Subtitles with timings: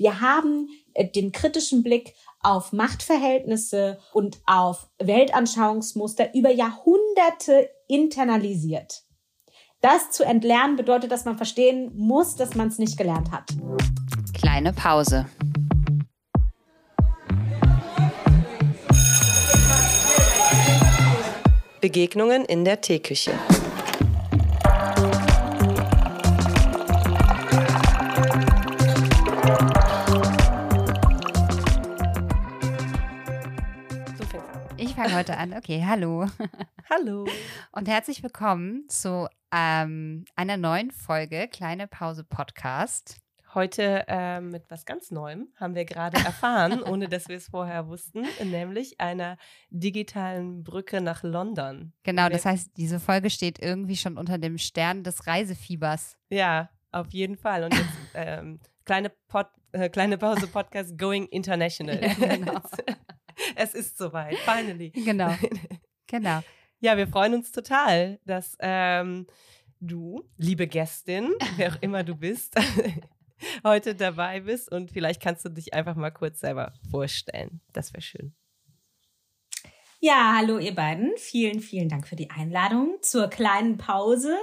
[0.00, 9.02] Wir haben äh, den kritischen Blick auf Machtverhältnisse und auf Weltanschauungsmuster über Jahrhunderte internalisiert.
[9.82, 13.50] Das zu entlernen bedeutet, dass man verstehen muss, dass man es nicht gelernt hat.
[14.32, 15.26] Kleine Pause.
[21.82, 23.32] Begegnungen in der Teeküche.
[35.20, 35.52] Heute an.
[35.52, 36.24] Okay, hallo.
[36.88, 37.26] Hallo.
[37.72, 43.18] Und herzlich willkommen zu ähm, einer neuen Folge Kleine Pause Podcast.
[43.52, 47.86] Heute äh, mit was ganz Neuem haben wir gerade erfahren, ohne dass wir es vorher
[47.88, 49.36] wussten, nämlich einer
[49.68, 51.92] digitalen Brücke nach London.
[52.02, 56.16] Genau, das heißt, diese Folge steht irgendwie schon unter dem Stern des Reisefiebers.
[56.30, 57.64] Ja, auf jeden Fall.
[57.64, 62.02] Und jetzt ähm, kleine, Pod, äh, kleine Pause Podcast Going International.
[62.02, 62.62] Ja, genau.
[63.54, 64.90] Es ist soweit, finally.
[65.04, 65.34] Genau.
[66.06, 66.40] Genau.
[66.80, 69.26] Ja, wir freuen uns total, dass ähm,
[69.80, 72.54] du, liebe Gästin, wer auch immer du bist,
[73.64, 77.60] heute dabei bist und vielleicht kannst du dich einfach mal kurz selber vorstellen.
[77.72, 78.34] Das wäre schön.
[80.02, 81.12] Ja, hallo ihr beiden.
[81.18, 84.34] Vielen, vielen Dank für die Einladung zur kleinen Pause.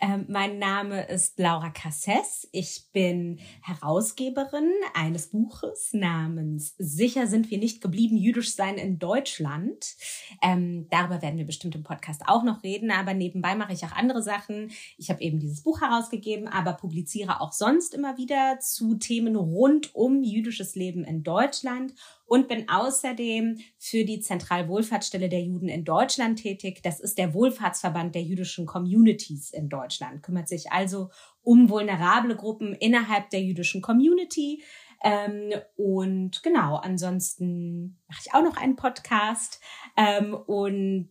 [0.00, 2.48] Ähm, mein Name ist Laura Casses.
[2.52, 9.96] Ich bin Herausgeberin eines Buches namens Sicher sind wir nicht geblieben, jüdisch sein in Deutschland.
[10.42, 13.96] Ähm, darüber werden wir bestimmt im Podcast auch noch reden, aber nebenbei mache ich auch
[13.96, 14.70] andere Sachen.
[14.96, 19.92] Ich habe eben dieses Buch herausgegeben, aber publiziere auch sonst immer wieder zu Themen rund
[19.92, 21.94] um jüdisches Leben in Deutschland
[22.30, 26.80] und bin außerdem für die Zentralwohlfahrtsstelle der Juden in Deutschland tätig.
[26.80, 31.10] Das ist der Wohlfahrtsverband der jüdischen Communities in Deutschland, kümmert sich also
[31.42, 34.62] um vulnerable Gruppen innerhalb der jüdischen Community.
[35.02, 39.60] Ähm, und genau, ansonsten mache ich auch noch einen Podcast
[39.96, 41.10] ähm, und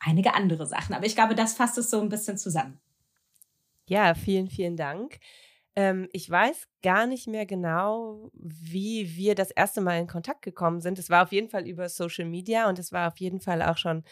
[0.00, 0.94] einige andere Sachen.
[0.94, 2.80] Aber ich glaube, das fasst es so ein bisschen zusammen.
[3.86, 5.20] Ja, vielen, vielen Dank.
[5.74, 10.80] Ähm, ich weiß gar nicht mehr genau, wie wir das erste Mal in Kontakt gekommen
[10.80, 10.98] sind.
[10.98, 13.78] Es war auf jeden Fall über Social Media und es war auf jeden Fall auch
[13.78, 14.04] schon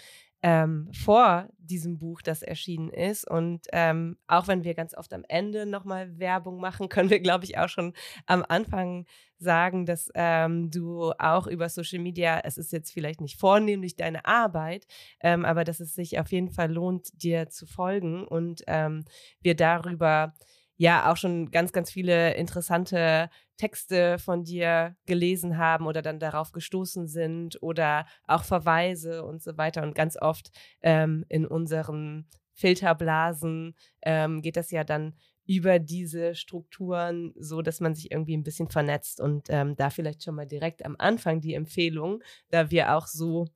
[0.42, 3.28] ähm, vor diesem Buch, das erschienen ist.
[3.28, 7.44] Und ähm, auch wenn wir ganz oft am Ende nochmal Werbung machen, können wir, glaube
[7.44, 7.92] ich, auch schon
[8.26, 9.06] am Anfang
[9.38, 14.24] sagen, dass ähm, du auch über Social Media, es ist jetzt vielleicht nicht vornehmlich deine
[14.24, 14.86] Arbeit,
[15.20, 19.04] ähm, aber dass es sich auf jeden Fall lohnt, dir zu folgen und ähm,
[19.42, 20.34] wir darüber
[20.80, 26.52] ja auch schon ganz, ganz viele interessante Texte von dir gelesen haben oder dann darauf
[26.52, 29.82] gestoßen sind oder auch Verweise und so weiter.
[29.82, 37.34] Und ganz oft ähm, in unseren Filterblasen ähm, geht das ja dann über diese Strukturen,
[37.38, 40.82] so dass man sich irgendwie ein bisschen vernetzt und ähm, da vielleicht schon mal direkt
[40.86, 43.48] am Anfang die Empfehlung, da wir auch so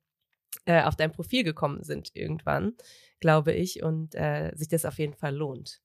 [0.66, 2.74] äh, auf dein Profil gekommen sind irgendwann,
[3.18, 5.83] glaube ich, und äh, sich das auf jeden Fall lohnt.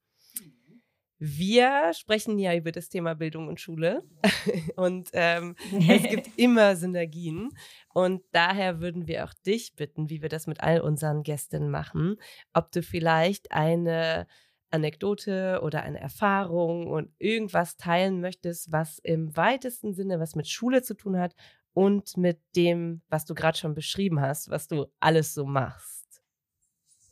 [1.21, 4.03] Wir sprechen ja über das Thema Bildung und Schule
[4.77, 5.55] und ähm,
[5.89, 7.49] es gibt immer Synergien
[7.93, 12.15] und daher würden wir auch dich bitten, wie wir das mit all unseren Gästen machen,
[12.53, 14.27] ob du vielleicht eine
[14.71, 20.83] Anekdote oder eine Erfahrung und irgendwas teilen möchtest, was im weitesten Sinne was mit Schule
[20.83, 21.35] zu tun hat
[21.73, 26.21] und mit dem, was du gerade schon beschrieben hast, was du alles so machst.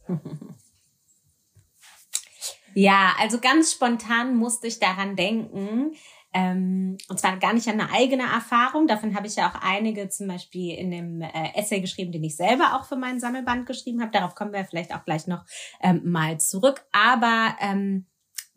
[2.80, 5.96] Ja, also ganz spontan musste ich daran denken,
[6.32, 8.86] ähm, und zwar gar nicht an eine eigene Erfahrung.
[8.86, 12.36] Davon habe ich ja auch einige zum Beispiel in dem äh, Essay geschrieben, den ich
[12.36, 14.12] selber auch für meinen Sammelband geschrieben habe.
[14.12, 15.44] Darauf kommen wir vielleicht auch gleich noch
[15.82, 16.86] ähm, mal zurück.
[16.92, 18.06] Aber ähm,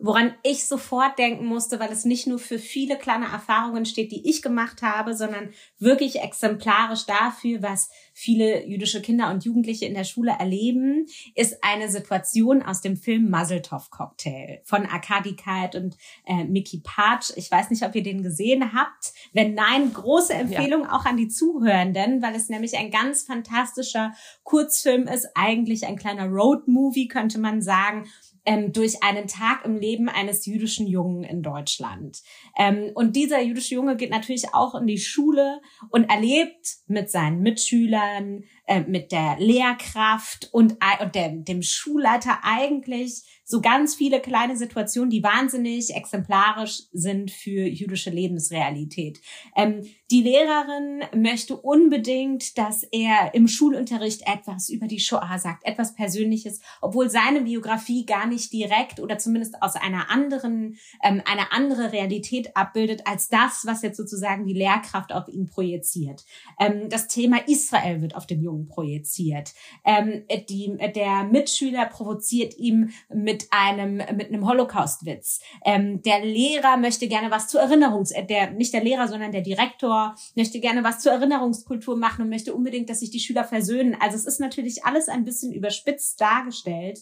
[0.01, 4.29] woran ich sofort denken musste, weil es nicht nur für viele kleine Erfahrungen steht, die
[4.29, 10.05] ich gemacht habe, sondern wirklich exemplarisch dafür, was viele jüdische Kinder und Jugendliche in der
[10.05, 15.97] Schule erleben, ist eine Situation aus dem Film Muzzletov Cocktail von Arkadi Kalt und
[16.27, 17.33] äh, Mickey Patch.
[17.37, 19.13] Ich weiß nicht, ob ihr den gesehen habt.
[19.33, 20.93] Wenn nein, große Empfehlung ja.
[20.93, 24.13] auch an die Zuhörenden, weil es nämlich ein ganz fantastischer
[24.45, 28.07] Kurzfilm ist, eigentlich ein kleiner Road-Movie, könnte man sagen
[28.45, 32.23] ähm, durch einen Tag im Leben eines jüdischen Jungen in Deutschland.
[32.57, 35.61] Ähm, und dieser jüdische Junge geht natürlich auch in die Schule
[35.91, 43.40] und erlebt mit seinen Mitschülern, äh, mit der Lehrkraft und, und der, dem Schulleiter eigentlich
[43.51, 49.21] so ganz viele kleine Situationen, die wahnsinnig exemplarisch sind für jüdische Lebensrealität.
[49.57, 55.95] Ähm, die Lehrerin möchte unbedingt, dass er im Schulunterricht etwas über die Shoah sagt, etwas
[55.95, 61.93] Persönliches, obwohl seine Biografie gar nicht direkt oder zumindest aus einer anderen, ähm, eine andere
[61.93, 66.25] Realität abbildet als das, was jetzt sozusagen die Lehrkraft auf ihn projiziert.
[66.59, 69.55] Ähm, das Thema Israel wird auf den Jungen projiziert.
[69.85, 75.41] Ähm, die, der Mitschüler provoziert ihm mit einem, mit einem Holocaust-Witz.
[75.65, 79.43] Ähm, der Lehrer möchte gerne was zur Erinnerungs, äh, der, nicht der Lehrer, sondern der
[79.43, 83.97] Direktor möchte gerne was zur Erinnerungskultur machen und möchte unbedingt, dass sich die Schüler versöhnen.
[84.01, 87.01] Also es ist natürlich alles ein bisschen überspitzt dargestellt.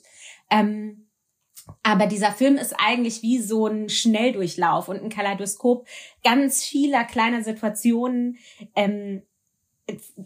[0.51, 1.09] Ähm,
[1.83, 5.87] aber dieser Film ist eigentlich wie so ein Schnelldurchlauf und ein Kaleidoskop
[6.25, 8.39] ganz vieler kleiner Situationen,
[8.75, 9.23] ähm,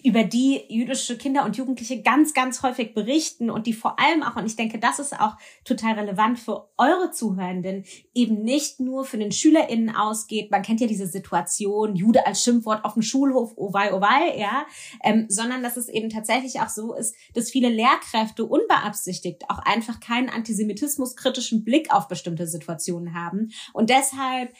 [0.03, 4.35] über die jüdische Kinder und Jugendliche ganz, ganz häufig berichten und die vor allem auch,
[4.35, 9.19] und ich denke, das ist auch total relevant für eure Zuhörenden, eben nicht nur für
[9.19, 10.51] den SchülerInnen ausgeht.
[10.51, 14.37] Man kennt ja diese Situation, Jude als Schimpfwort auf dem Schulhof, oh wei, oh wei,
[14.37, 14.67] ja,
[15.05, 20.01] ähm, sondern dass es eben tatsächlich auch so ist, dass viele Lehrkräfte unbeabsichtigt auch einfach
[20.01, 24.53] keinen antisemitismuskritischen Blick auf bestimmte Situationen haben und deshalb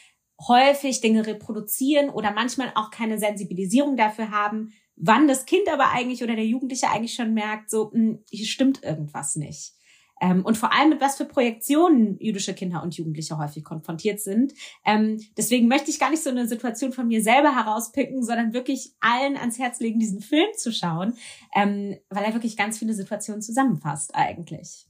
[0.47, 6.23] häufig Dinge reproduzieren oder manchmal auch keine Sensibilisierung dafür haben, wann das Kind aber eigentlich
[6.23, 9.73] oder der Jugendliche eigentlich schon merkt, so, mh, hm, hier stimmt irgendwas nicht.
[10.21, 14.53] Ähm, und vor allem mit was für Projektionen jüdische Kinder und Jugendliche häufig konfrontiert sind.
[14.85, 18.93] Ähm, deswegen möchte ich gar nicht so eine Situation von mir selber herauspicken, sondern wirklich
[19.01, 21.15] allen ans Herz legen, diesen Film zu schauen,
[21.53, 24.87] ähm, weil er wirklich ganz viele Situationen zusammenfasst eigentlich.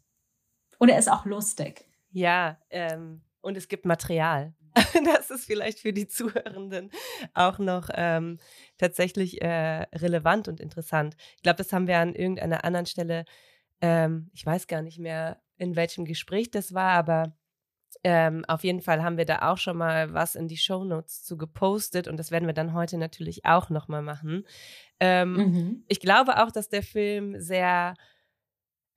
[0.78, 1.86] Und er ist auch lustig.
[2.12, 4.54] Ja, ähm, und es gibt Material.
[5.06, 6.92] das ist vielleicht für die Zuhörenden
[7.34, 8.40] auch noch ähm,
[8.78, 11.16] tatsächlich äh, relevant und interessant.
[11.38, 13.26] Ich glaube, das haben wir an irgendeiner anderen Stelle,
[13.82, 17.36] ähm, ich weiß gar nicht mehr, in welchem Gespräch das war, aber
[18.04, 21.38] ähm, auf jeden Fall haben wir da auch schon mal was in die Shownotes zu
[21.38, 24.46] gepostet und das werden wir dann heute natürlich auch nochmal machen.
[25.00, 25.84] Ähm, mhm.
[25.88, 27.94] Ich glaube auch, dass der Film sehr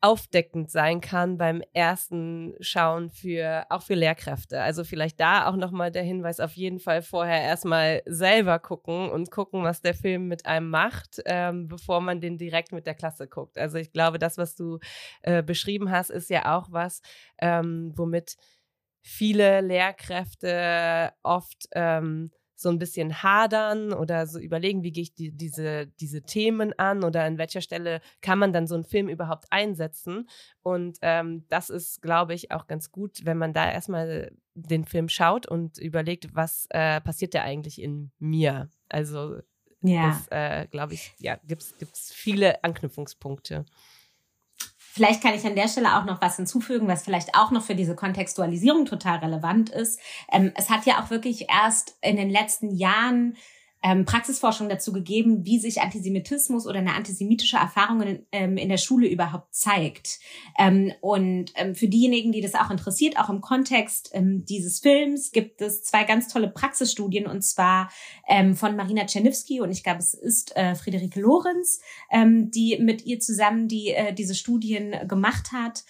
[0.00, 4.60] aufdeckend sein kann beim ersten Schauen für auch für Lehrkräfte.
[4.62, 9.31] Also vielleicht da auch nochmal der Hinweis auf jeden Fall vorher erstmal selber gucken und
[9.31, 13.26] gucken, was der Film mit einem macht, ähm, bevor man den direkt mit der Klasse
[13.26, 13.58] guckt.
[13.58, 14.78] Also ich glaube, das, was du
[15.22, 17.00] äh, beschrieben hast, ist ja auch was,
[17.38, 18.37] ähm, womit
[19.02, 25.31] viele Lehrkräfte oft ähm, so ein bisschen hadern oder so überlegen, wie gehe ich die,
[25.31, 29.44] diese, diese Themen an oder an welcher Stelle kann man dann so einen Film überhaupt
[29.50, 30.29] einsetzen.
[30.62, 35.11] Und ähm, das ist, glaube ich, auch ganz gut, wenn man da erstmal den Film
[35.11, 38.70] schaut und überlegt, was äh, passiert da eigentlich in mir.
[38.88, 39.37] Also
[39.82, 40.08] ja.
[40.08, 43.67] das, äh, glaube ich, ja, gibt es viele Anknüpfungspunkte.
[44.96, 47.75] Vielleicht kann ich an der Stelle auch noch was hinzufügen, was vielleicht auch noch für
[47.75, 50.00] diese Kontextualisierung total relevant ist.
[50.32, 53.37] Ähm, es hat ja auch wirklich erst in den letzten Jahren
[53.87, 58.79] ähm, Praxisforschung dazu gegeben, wie sich Antisemitismus oder eine antisemitische Erfahrung in, ähm, in der
[58.79, 60.19] Schule überhaupt zeigt.
[60.59, 65.31] Ähm, und ähm, für diejenigen, die das auch interessiert, auch im Kontext ähm, dieses Films,
[65.31, 67.88] gibt es zwei ganz tolle Praxisstudien und zwar
[68.27, 71.81] ähm, von Marina Czerniewski und ich glaube, es ist äh, Friederike Lorenz,
[72.12, 75.85] die mit ihr zusammen die äh, diese Studien gemacht hat.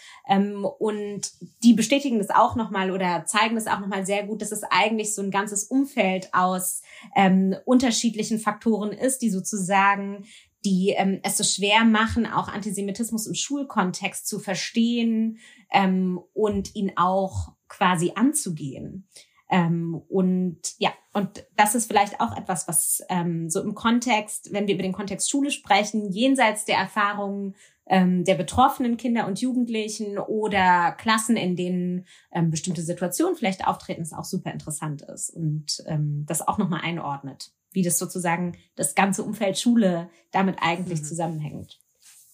[0.79, 1.21] und
[1.63, 5.15] die bestätigen das auch nochmal oder zeigen das auch nochmal sehr gut, dass es eigentlich
[5.15, 6.83] so ein ganzes Umfeld aus
[7.15, 7.55] ähm,
[7.87, 10.25] unterschiedlichen Faktoren ist, die sozusagen
[10.65, 15.39] die ähm, es so schwer machen, auch Antisemitismus im Schulkontext zu verstehen
[15.71, 19.07] ähm, und ihn auch quasi anzugehen.
[19.49, 24.67] Ähm, und ja, und das ist vielleicht auch etwas, was ähm, so im Kontext, wenn
[24.67, 27.55] wir über den Kontext Schule sprechen, jenseits der Erfahrungen
[27.89, 34.03] ähm, der betroffenen Kinder und Jugendlichen oder Klassen, in denen ähm, bestimmte Situationen vielleicht auftreten,
[34.03, 38.95] ist auch super interessant ist und ähm, das auch nochmal einordnet, wie das sozusagen das
[38.95, 41.05] ganze Umfeld Schule damit eigentlich mhm.
[41.05, 41.79] zusammenhängt.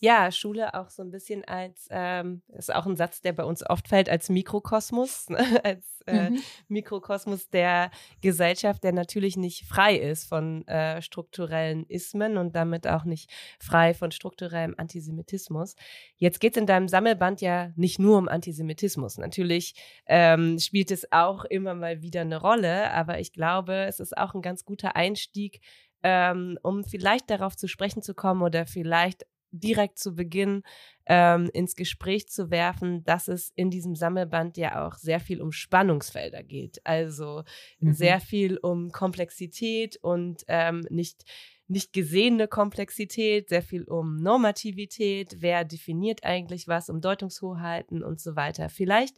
[0.05, 3.65] Ja, Schule auch so ein bisschen als, ähm, ist auch ein Satz, der bei uns
[3.65, 5.65] oft fällt, als Mikrokosmos, ne?
[5.65, 6.41] als äh, mhm.
[6.67, 13.05] Mikrokosmos der Gesellschaft, der natürlich nicht frei ist von äh, strukturellen Ismen und damit auch
[13.05, 13.31] nicht
[13.61, 15.77] frei von strukturellem Antisemitismus.
[16.17, 19.19] Jetzt geht es in deinem Sammelband ja nicht nur um Antisemitismus.
[19.19, 24.19] Natürlich ähm, spielt es auch immer mal wieder eine Rolle, aber ich glaube, es ist
[24.19, 25.61] auch ein ganz guter Einstieg,
[26.03, 30.63] ähm, um vielleicht darauf zu sprechen zu kommen oder vielleicht direkt zu Beginn
[31.07, 35.53] ähm, ins Gespräch zu werfen, dass es in diesem Sammelband ja auch sehr viel um
[35.53, 36.81] Spannungsfelder geht.
[36.85, 37.45] Also
[37.81, 37.93] mhm.
[37.93, 41.25] sehr viel um Komplexität und ähm, nicht
[41.69, 48.37] nicht gesehene Komplexität, sehr viel um Normativität, wer definiert eigentlich was, um Deutungshoheiten und so
[48.37, 48.69] weiter.
[48.69, 49.17] Vielleicht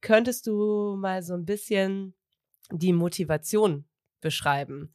[0.00, 2.14] könntest du mal so ein bisschen
[2.72, 3.84] die Motivation
[4.20, 4.92] beschreiben,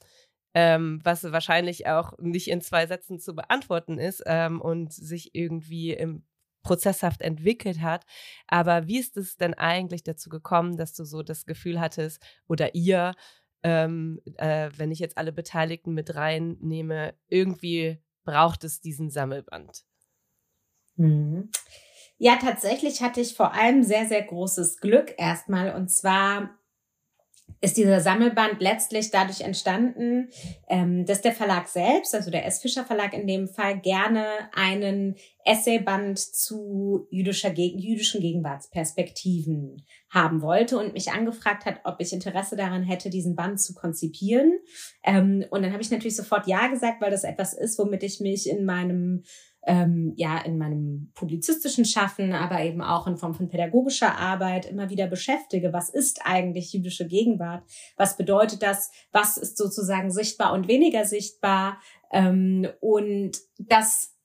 [0.53, 5.93] ähm, was wahrscheinlich auch nicht in zwei Sätzen zu beantworten ist ähm, und sich irgendwie
[5.93, 6.23] im
[6.63, 8.05] prozesshaft entwickelt hat.
[8.47, 12.75] Aber wie ist es denn eigentlich dazu gekommen, dass du so das Gefühl hattest oder
[12.75, 13.15] ihr,
[13.63, 19.85] ähm, äh, wenn ich jetzt alle Beteiligten mit reinnehme, irgendwie braucht es diesen Sammelband?
[20.97, 21.49] Mhm.
[22.17, 25.75] Ja, tatsächlich hatte ich vor allem sehr, sehr großes Glück erstmal.
[25.75, 26.57] Und zwar
[27.59, 30.29] ist dieser Sammelband letztlich dadurch entstanden,
[30.69, 32.59] ähm, dass der Verlag selbst, also der S.
[32.59, 40.93] Fischer Verlag in dem Fall, gerne einen Essayband zu jüdischer, jüdischen Gegenwartsperspektiven haben wollte und
[40.93, 44.59] mich angefragt hat, ob ich Interesse daran hätte, diesen Band zu konzipieren.
[45.03, 48.19] Ähm, und dann habe ich natürlich sofort Ja gesagt, weil das etwas ist, womit ich
[48.19, 49.23] mich in meinem
[49.67, 54.89] ähm, ja in meinem publizistischen Schaffen, aber eben auch in Form von pädagogischer Arbeit immer
[54.89, 55.73] wieder beschäftige.
[55.73, 57.63] Was ist eigentlich jüdische Gegenwart?
[57.97, 58.91] Was bedeutet das?
[59.11, 61.79] Was ist sozusagen sichtbar und weniger sichtbar?
[62.11, 64.15] Ähm, und das,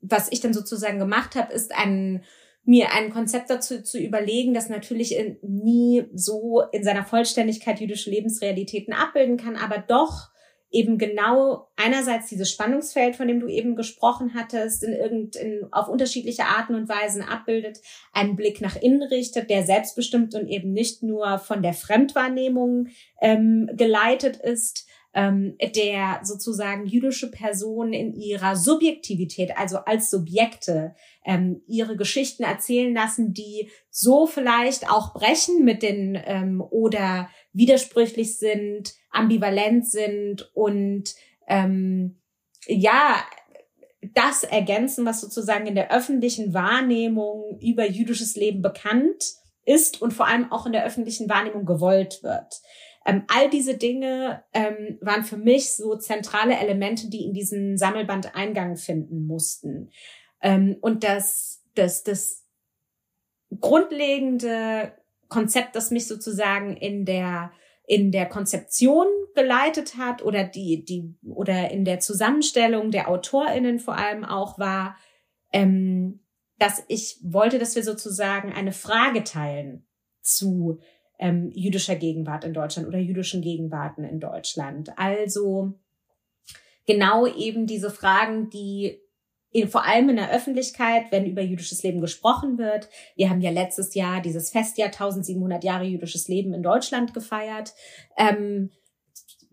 [0.00, 2.22] was ich dann sozusagen gemacht habe, ist ein
[2.66, 8.94] mir ein Konzept dazu zu überlegen, das natürlich nie so in seiner Vollständigkeit jüdische Lebensrealitäten
[8.94, 10.30] abbilden kann, aber doch
[10.74, 15.88] eben genau einerseits dieses Spannungsfeld, von dem du eben gesprochen hattest, in irgend, in, auf
[15.88, 17.80] unterschiedliche Arten und Weisen abbildet,
[18.12, 22.88] einen Blick nach innen richtet, der selbstbestimmt und eben nicht nur von der Fremdwahrnehmung
[23.20, 30.94] ähm, geleitet ist, ähm, der sozusagen jüdische Personen in ihrer Subjektivität, also als Subjekte,
[31.24, 38.38] ähm, ihre Geschichten erzählen lassen, die so vielleicht auch brechen mit den ähm, oder widersprüchlich
[38.38, 41.14] sind, ambivalent sind und
[41.46, 42.20] ähm,
[42.66, 43.24] ja,
[44.14, 50.26] das ergänzen, was sozusagen in der öffentlichen Wahrnehmung über jüdisches Leben bekannt ist und vor
[50.26, 52.60] allem auch in der öffentlichen Wahrnehmung gewollt wird.
[53.04, 58.34] Ähm, all diese Dinge ähm, waren für mich so zentrale Elemente, die in diesen Sammelband
[58.34, 59.90] Eingang finden mussten.
[60.40, 62.44] Ähm, und das, das, das
[63.60, 64.92] grundlegende
[65.28, 67.52] Konzept, das mich sozusagen in der
[67.86, 73.96] in der Konzeption geleitet hat oder die die oder in der Zusammenstellung der Autorinnen vor
[73.98, 74.96] allem auch war,
[75.52, 76.20] ähm,
[76.58, 79.86] dass ich wollte, dass wir sozusagen eine Frage teilen
[80.22, 80.80] zu
[81.24, 84.90] ähm, jüdischer Gegenwart in Deutschland oder jüdischen Gegenwarten in Deutschland.
[84.98, 85.72] Also
[86.86, 89.00] genau eben diese Fragen, die
[89.50, 92.90] in, vor allem in der Öffentlichkeit, wenn über jüdisches Leben gesprochen wird.
[93.16, 97.72] Wir haben ja letztes Jahr dieses Festjahr 1700 Jahre jüdisches Leben in Deutschland gefeiert.
[98.18, 98.70] Ähm,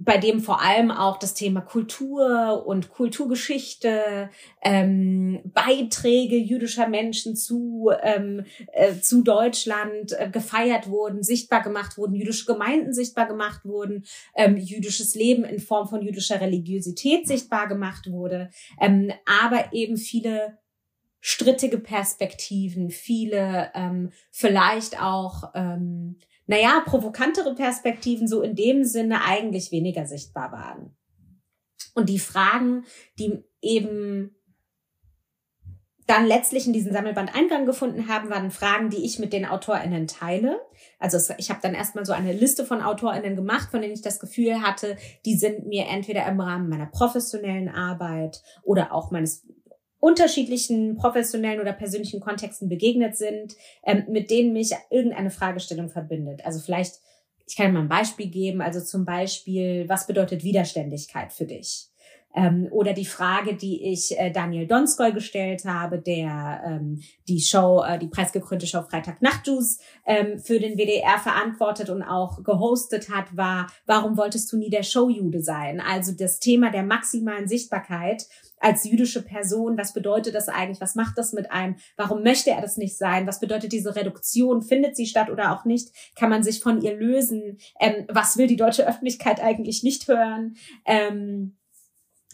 [0.03, 4.29] bei dem vor allem auch das Thema Kultur und Kulturgeschichte,
[4.63, 12.15] ähm, Beiträge jüdischer Menschen zu, ähm, äh, zu Deutschland äh, gefeiert wurden, sichtbar gemacht wurden,
[12.15, 14.03] jüdische Gemeinden sichtbar gemacht wurden,
[14.35, 19.11] ähm, jüdisches Leben in Form von jüdischer Religiosität sichtbar gemacht wurde, ähm,
[19.43, 20.57] aber eben viele
[21.19, 26.17] strittige Perspektiven, viele ähm, vielleicht auch ähm,
[26.51, 30.93] naja, provokantere Perspektiven so in dem Sinne eigentlich weniger sichtbar waren.
[31.95, 32.83] Und die Fragen,
[33.17, 34.35] die eben
[36.07, 40.07] dann letztlich in diesen Sammelband Eingang gefunden haben, waren Fragen, die ich mit den AutorInnen
[40.07, 40.59] teile.
[40.99, 44.19] Also ich habe dann erstmal so eine Liste von AutorInnen gemacht, von denen ich das
[44.19, 49.47] Gefühl hatte, die sind mir entweder im Rahmen meiner professionellen Arbeit oder auch meines
[50.01, 56.43] unterschiedlichen professionellen oder persönlichen Kontexten begegnet sind, ähm, mit denen mich irgendeine Fragestellung verbindet.
[56.43, 56.95] Also vielleicht,
[57.47, 61.90] ich kann mal ein Beispiel geben, also zum Beispiel, was bedeutet Widerständigkeit für dich?
[62.35, 67.83] Ähm, oder die Frage, die ich äh, Daniel Donskoy gestellt habe, der ähm, die Show,
[67.85, 73.35] äh, die preisgekrönte Show Freitag Nachtjuice ähm, für den WDR verantwortet und auch gehostet hat,
[73.35, 75.81] war, warum wolltest du nie der Showjude sein?
[75.81, 78.25] Also das Thema der maximalen Sichtbarkeit
[78.61, 80.79] als jüdische Person, was bedeutet das eigentlich?
[80.81, 81.75] Was macht das mit einem?
[81.97, 83.27] Warum möchte er das nicht sein?
[83.27, 84.61] Was bedeutet diese Reduktion?
[84.61, 85.89] Findet sie statt oder auch nicht?
[86.15, 87.57] Kann man sich von ihr lösen?
[87.79, 90.55] Ähm, was will die deutsche Öffentlichkeit eigentlich nicht hören?
[90.85, 91.57] Ähm,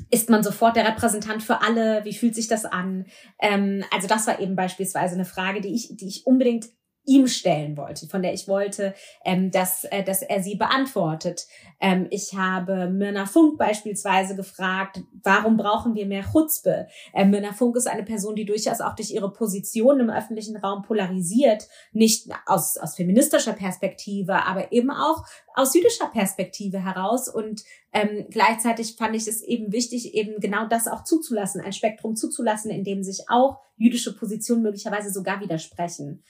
[0.10, 2.04] ist man sofort der Repräsentant für alle?
[2.06, 3.06] Wie fühlt sich das an?
[3.40, 6.68] Ähm, also das war eben beispielsweise eine Frage, die ich, die ich unbedingt
[7.08, 11.48] ihm stellen wollte, von der ich wollte, ähm, dass, äh, dass er sie beantwortet.
[11.80, 16.88] Ähm, ich habe Mirna Funk beispielsweise gefragt, warum brauchen wir mehr Chutzpe?
[17.14, 20.82] Ähm, Mirna Funk ist eine Person, die durchaus auch durch ihre Position im öffentlichen Raum
[20.82, 25.24] polarisiert, nicht aus, aus feministischer Perspektive, aber eben auch
[25.56, 27.30] aus jüdischer Perspektive heraus.
[27.30, 32.18] Und ähm, gleichzeitig fand ich es eben wichtig, eben genau das auch zuzulassen, ein Spektrum
[32.18, 36.22] zuzulassen, in dem sich auch jüdische Positionen möglicherweise sogar widersprechen.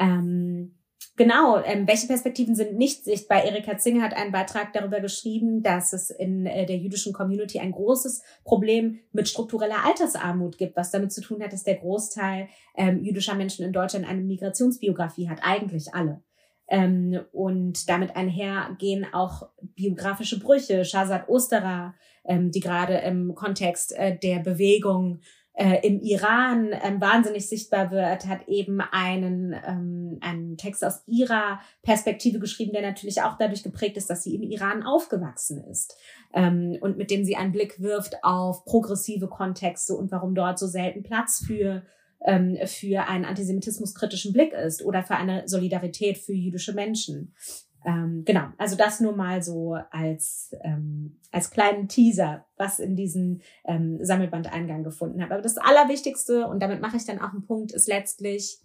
[0.00, 0.74] Ähm,
[1.16, 3.44] genau, ähm, welche Perspektiven sind nicht sichtbar?
[3.44, 7.72] Erika Zinger hat einen Beitrag darüber geschrieben, dass es in äh, der jüdischen Community ein
[7.72, 13.04] großes Problem mit struktureller Altersarmut gibt, was damit zu tun hat, dass der Großteil ähm,
[13.04, 16.22] jüdischer Menschen in Deutschland eine Migrationsbiografie hat, eigentlich alle.
[16.68, 20.84] Ähm, und damit einhergehen auch biografische Brüche.
[20.84, 25.20] Shazad Osterer, ähm, die gerade im Kontext äh, der Bewegung
[25.54, 31.60] äh, im Iran ähm, wahnsinnig sichtbar wird, hat eben einen, ähm, einen Text aus ihrer
[31.82, 35.96] Perspektive geschrieben, der natürlich auch dadurch geprägt ist, dass sie im Iran aufgewachsen ist
[36.32, 40.66] ähm, und mit dem sie einen Blick wirft auf progressive Kontexte und warum dort so
[40.66, 41.82] selten Platz für
[42.24, 47.34] ähm, für einen antisemitismuskritischen Blick ist oder für eine Solidarität für jüdische Menschen.
[47.84, 53.40] Ähm, genau, also das nur mal so als, ähm, als kleinen Teaser, was in diesem
[53.64, 55.30] ähm, Sammelband Eingang gefunden hat.
[55.30, 58.58] Aber das Allerwichtigste, und damit mache ich dann auch einen Punkt, ist letztlich,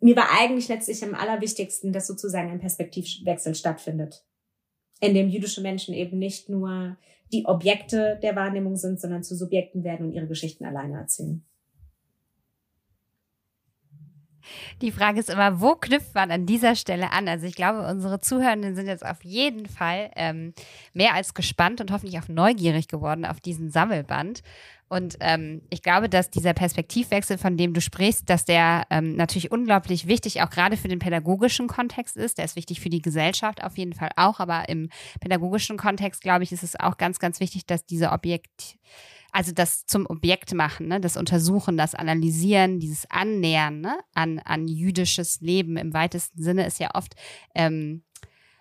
[0.00, 4.24] mir war eigentlich letztlich am allerwichtigsten, dass sozusagen ein Perspektivwechsel stattfindet,
[5.00, 6.96] in dem jüdische Menschen eben nicht nur
[7.32, 11.44] die Objekte der Wahrnehmung sind, sondern zu Subjekten werden und ihre Geschichten alleine erzählen.
[14.80, 17.28] Die Frage ist immer, wo knüpft man an dieser Stelle an?
[17.28, 20.54] Also ich glaube, unsere Zuhörenden sind jetzt auf jeden Fall ähm,
[20.92, 24.42] mehr als gespannt und hoffentlich auch neugierig geworden auf diesen Sammelband.
[24.92, 29.50] Und ähm, ich glaube, dass dieser Perspektivwechsel, von dem du sprichst, dass der ähm, natürlich
[29.50, 32.36] unglaublich wichtig auch gerade für den pädagogischen Kontext ist.
[32.36, 36.44] Der ist wichtig für die Gesellschaft auf jeden Fall auch, aber im pädagogischen Kontext, glaube
[36.44, 38.76] ich, ist es auch ganz, ganz wichtig, dass diese Objekt
[39.32, 41.00] also das zum Objekt machen, ne?
[41.00, 43.98] das Untersuchen, das Analysieren, dieses Annähern ne?
[44.14, 47.14] an, an jüdisches Leben im weitesten Sinne ist ja oft
[47.54, 48.04] ähm,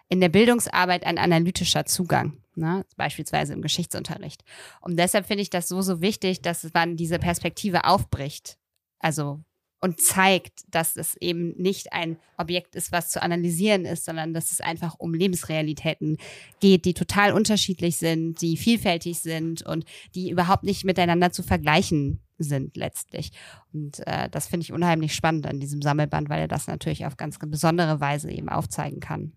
[0.08, 2.38] in der Bildungsarbeit ein analytischer Zugang.
[2.54, 2.86] Ne?
[2.98, 4.44] beispielsweise im Geschichtsunterricht.
[4.82, 8.58] Und deshalb finde ich das so, so wichtig, dass man diese Perspektive aufbricht.
[9.00, 9.42] Also
[9.82, 14.52] und zeigt, dass es eben nicht ein Objekt ist, was zu analysieren ist, sondern dass
[14.52, 16.18] es einfach um Lebensrealitäten
[16.60, 22.22] geht, die total unterschiedlich sind, die vielfältig sind und die überhaupt nicht miteinander zu vergleichen
[22.38, 23.32] sind letztlich.
[23.74, 27.18] Und äh, das finde ich unheimlich spannend an diesem Sammelband, weil er das natürlich auf
[27.18, 29.34] ganz besondere Weise eben aufzeigen kann.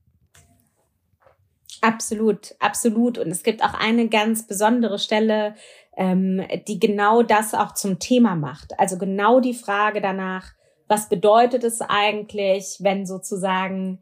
[1.84, 3.18] Absolut, absolut.
[3.18, 5.54] Und es gibt auch eine ganz besondere Stelle,
[5.98, 8.72] ähm, die genau das auch zum Thema macht.
[8.78, 10.54] Also genau die Frage danach,
[10.88, 13.98] was bedeutet es eigentlich, wenn sozusagen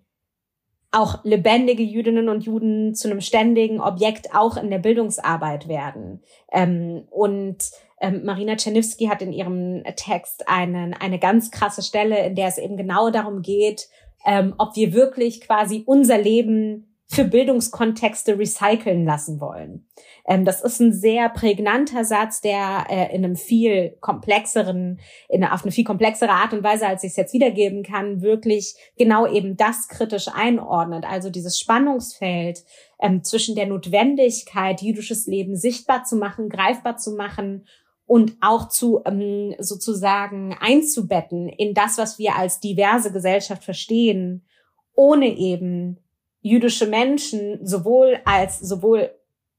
[0.92, 6.22] auch lebendige Jüdinnen und Juden zu einem ständigen Objekt auch in der Bildungsarbeit werden.
[6.52, 7.68] Ähm, und
[8.00, 12.58] ähm, Marina Czerniewski hat in ihrem Text einen, eine ganz krasse Stelle, in der es
[12.58, 13.88] eben genau darum geht,
[14.24, 19.86] ähm, ob wir wirklich quasi unser Leben für Bildungskontexte recyceln lassen wollen.
[20.26, 24.98] Ähm, das ist ein sehr prägnanter Satz, der äh, in einem viel komplexeren,
[25.28, 28.74] in, auf eine viel komplexere Art und Weise, als ich es jetzt wiedergeben kann, wirklich
[28.96, 31.04] genau eben das kritisch einordnet.
[31.06, 32.64] Also dieses Spannungsfeld
[32.98, 37.66] ähm, zwischen der Notwendigkeit, jüdisches Leben sichtbar zu machen, greifbar zu machen
[38.06, 44.46] und auch zu ähm, sozusagen einzubetten in das, was wir als diverse Gesellschaft verstehen,
[44.94, 45.98] ohne eben
[46.42, 49.10] jüdische Menschen sowohl als sowohl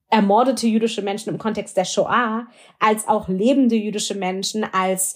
[0.10, 2.46] ermordete jüdische Menschen im Kontext der Shoah
[2.80, 5.16] als auch lebende jüdische Menschen als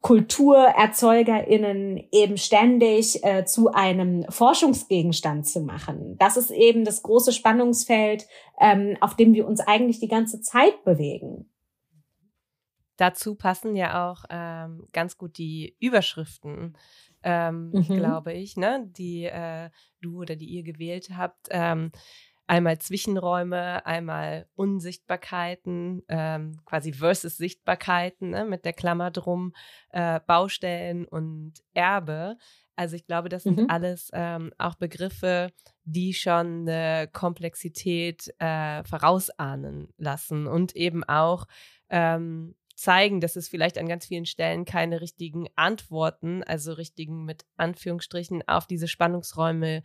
[0.00, 6.16] KulturerzeugerInnen eben ständig äh, zu einem Forschungsgegenstand zu machen.
[6.18, 8.26] Das ist eben das große Spannungsfeld,
[8.60, 11.50] ähm, auf dem wir uns eigentlich die ganze Zeit bewegen.
[12.96, 16.76] Dazu passen ja auch ähm, ganz gut die Überschriften
[17.26, 17.82] ähm, mhm.
[17.82, 21.48] glaube ich, ne, die äh, du oder die ihr gewählt habt.
[21.50, 21.90] Ähm,
[22.46, 29.52] einmal Zwischenräume, einmal Unsichtbarkeiten, ähm, quasi versus Sichtbarkeiten ne, mit der Klammer drum,
[29.90, 32.36] äh, Baustellen und Erbe.
[32.76, 33.70] Also ich glaube, das sind mhm.
[33.70, 35.50] alles ähm, auch Begriffe,
[35.84, 41.46] die schon eine Komplexität äh, vorausahnen lassen und eben auch
[41.88, 47.44] ähm, zeigen, dass es vielleicht an ganz vielen Stellen keine richtigen Antworten, also richtigen mit
[47.56, 49.82] Anführungsstrichen, auf diese Spannungsräume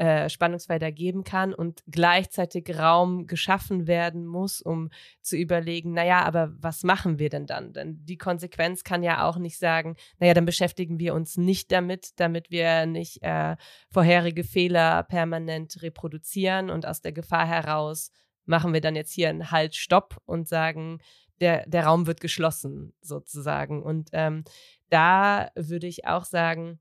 [0.00, 4.88] äh, Spannungsfelder geben kann und gleichzeitig Raum geschaffen werden muss, um
[5.20, 7.74] zu überlegen, naja, aber was machen wir denn dann?
[7.74, 12.18] Denn die Konsequenz kann ja auch nicht sagen, naja, dann beschäftigen wir uns nicht damit,
[12.18, 13.56] damit wir nicht äh,
[13.90, 18.10] vorherige Fehler permanent reproduzieren und aus der Gefahr heraus
[18.46, 21.00] machen wir dann jetzt hier einen Halt, Stopp und sagen,
[21.40, 23.82] der, der Raum wird geschlossen sozusagen.
[23.82, 24.44] Und ähm,
[24.88, 26.80] da würde ich auch sagen,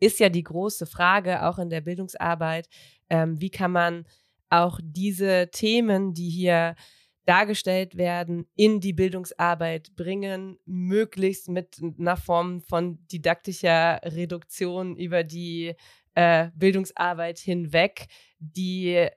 [0.00, 2.68] ist ja die große Frage auch in der Bildungsarbeit,
[3.10, 4.06] ähm, wie kann man
[4.50, 6.74] auch diese Themen, die hier
[7.26, 15.74] dargestellt werden, in die Bildungsarbeit bringen, möglichst mit einer Form von didaktischer Reduktion über die
[16.14, 18.06] äh, Bildungsarbeit hinweg,
[18.38, 19.08] die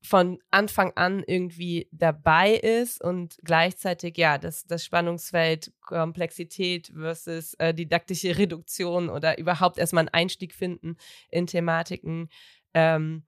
[0.00, 7.74] von Anfang an irgendwie dabei ist und gleichzeitig ja das, das Spannungsfeld Komplexität versus äh,
[7.74, 10.96] didaktische Reduktion oder überhaupt erstmal einen Einstieg finden
[11.30, 12.28] in Thematiken
[12.74, 13.24] ähm,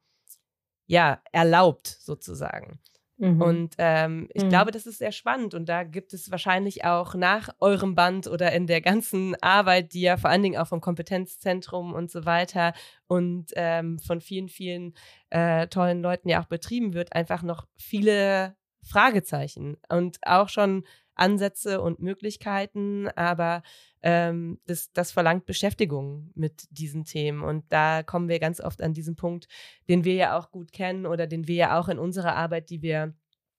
[0.87, 2.80] ja erlaubt sozusagen.
[3.20, 3.42] Mhm.
[3.42, 4.48] Und ähm, ich mhm.
[4.48, 8.50] glaube, das ist sehr spannend und da gibt es wahrscheinlich auch nach eurem Band oder
[8.52, 12.72] in der ganzen Arbeit, die ja vor allen Dingen auch vom Kompetenzzentrum und so weiter
[13.09, 14.94] und ähm, von vielen, vielen
[15.28, 20.85] äh, tollen Leuten ja auch betrieben wird, einfach noch viele Fragezeichen und auch schon
[21.20, 23.62] Ansätze und Möglichkeiten, aber
[24.02, 27.42] ähm, das, das verlangt Beschäftigung mit diesen Themen.
[27.42, 29.46] Und da kommen wir ganz oft an diesen Punkt,
[29.88, 32.83] den wir ja auch gut kennen oder den wir ja auch in unserer Arbeit, die
[32.83, 33.14] wir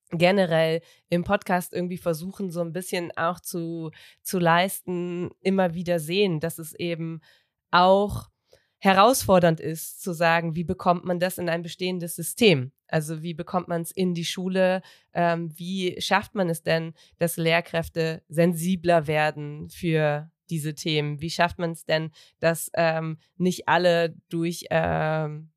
[0.10, 3.92] generell im Podcast irgendwie versuchen, so ein bisschen auch zu,
[4.24, 7.22] zu leisten, immer wieder sehen, dass es eben
[7.70, 8.31] auch
[8.82, 12.72] herausfordernd ist, zu sagen, wie bekommt man das in ein bestehendes System?
[12.88, 14.82] Also wie bekommt man es in die Schule?
[15.14, 21.22] Ähm, wie schafft man es denn, dass Lehrkräfte sensibler werden für diese Themen?
[21.22, 25.52] Wie schafft man es denn, dass ähm, nicht alle durch ähm,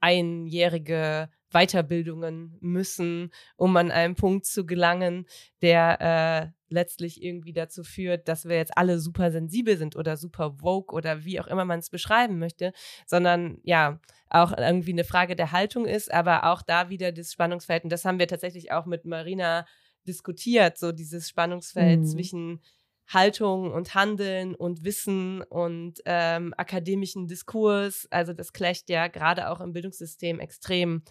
[0.00, 5.26] einjährige Weiterbildungen müssen, um an einen Punkt zu gelangen,
[5.62, 10.60] der äh, letztlich irgendwie dazu führt, dass wir jetzt alle super sensibel sind oder super
[10.60, 12.72] woke oder wie auch immer man es beschreiben möchte,
[13.06, 17.84] sondern ja, auch irgendwie eine Frage der Haltung ist, aber auch da wieder das Spannungsfeld.
[17.84, 19.66] Und das haben wir tatsächlich auch mit Marina
[20.06, 22.06] diskutiert, so dieses Spannungsfeld mhm.
[22.06, 22.60] zwischen
[23.08, 28.06] Haltung und Handeln und Wissen und ähm, akademischen Diskurs.
[28.10, 31.02] Also das clasht ja gerade auch im Bildungssystem extrem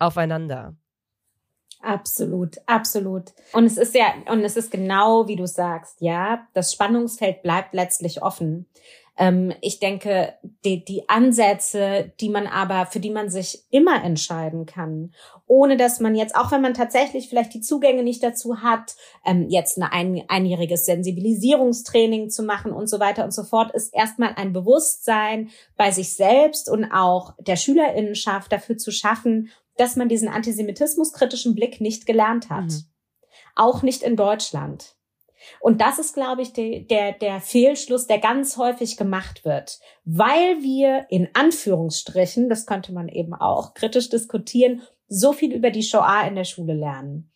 [0.00, 0.74] aufeinander.
[1.82, 3.32] Absolut, absolut.
[3.52, 7.72] Und es ist ja, und es ist genau wie du sagst, ja, das Spannungsfeld bleibt
[7.72, 8.66] letztlich offen.
[9.16, 10.34] Ähm, ich denke,
[10.64, 15.12] die, die Ansätze, die man aber, für die man sich immer entscheiden kann,
[15.46, 19.48] ohne dass man jetzt, auch wenn man tatsächlich vielleicht die Zugänge nicht dazu hat, ähm,
[19.48, 24.34] jetzt eine ein, einjähriges Sensibilisierungstraining zu machen und so weiter und so fort, ist erstmal
[24.36, 30.28] ein Bewusstsein bei sich selbst und auch der Schülerinnenschaft dafür zu schaffen, dass man diesen
[30.28, 32.64] antisemitismuskritischen Blick nicht gelernt hat.
[32.64, 32.84] Mhm.
[33.56, 34.94] Auch nicht in Deutschland.
[35.58, 40.62] Und das ist, glaube ich, die, der, der Fehlschluss, der ganz häufig gemacht wird, weil
[40.62, 46.26] wir in Anführungsstrichen, das könnte man eben auch kritisch diskutieren, so viel über die Shoah
[46.28, 47.30] in der Schule lernen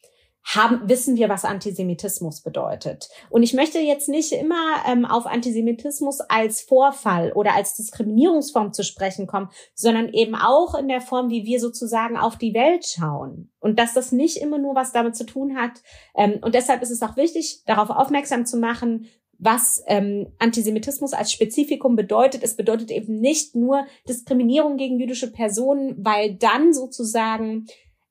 [0.44, 3.08] haben, wissen wir, was Antisemitismus bedeutet.
[3.30, 8.84] Und ich möchte jetzt nicht immer ähm, auf Antisemitismus als Vorfall oder als Diskriminierungsform zu
[8.84, 13.50] sprechen kommen, sondern eben auch in der Form, wie wir sozusagen auf die Welt schauen.
[13.58, 15.82] Und dass das nicht immer nur was damit zu tun hat.
[16.14, 21.32] Ähm, und deshalb ist es auch wichtig, darauf aufmerksam zu machen, was ähm, Antisemitismus als
[21.32, 22.42] Spezifikum bedeutet.
[22.42, 27.66] Es bedeutet eben nicht nur Diskriminierung gegen jüdische Personen, weil dann sozusagen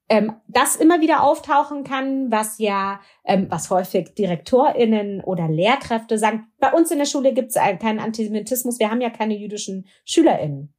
[0.10, 6.48] ähm, das immer wieder auftauchen kann, was ja, ähm, was häufig DirektorInnen oder Lehrkräfte sagen,
[6.60, 10.74] bei uns in der Schule gibt es keinen Antisemitismus, wir haben ja keine jüdischen SchülerInnen.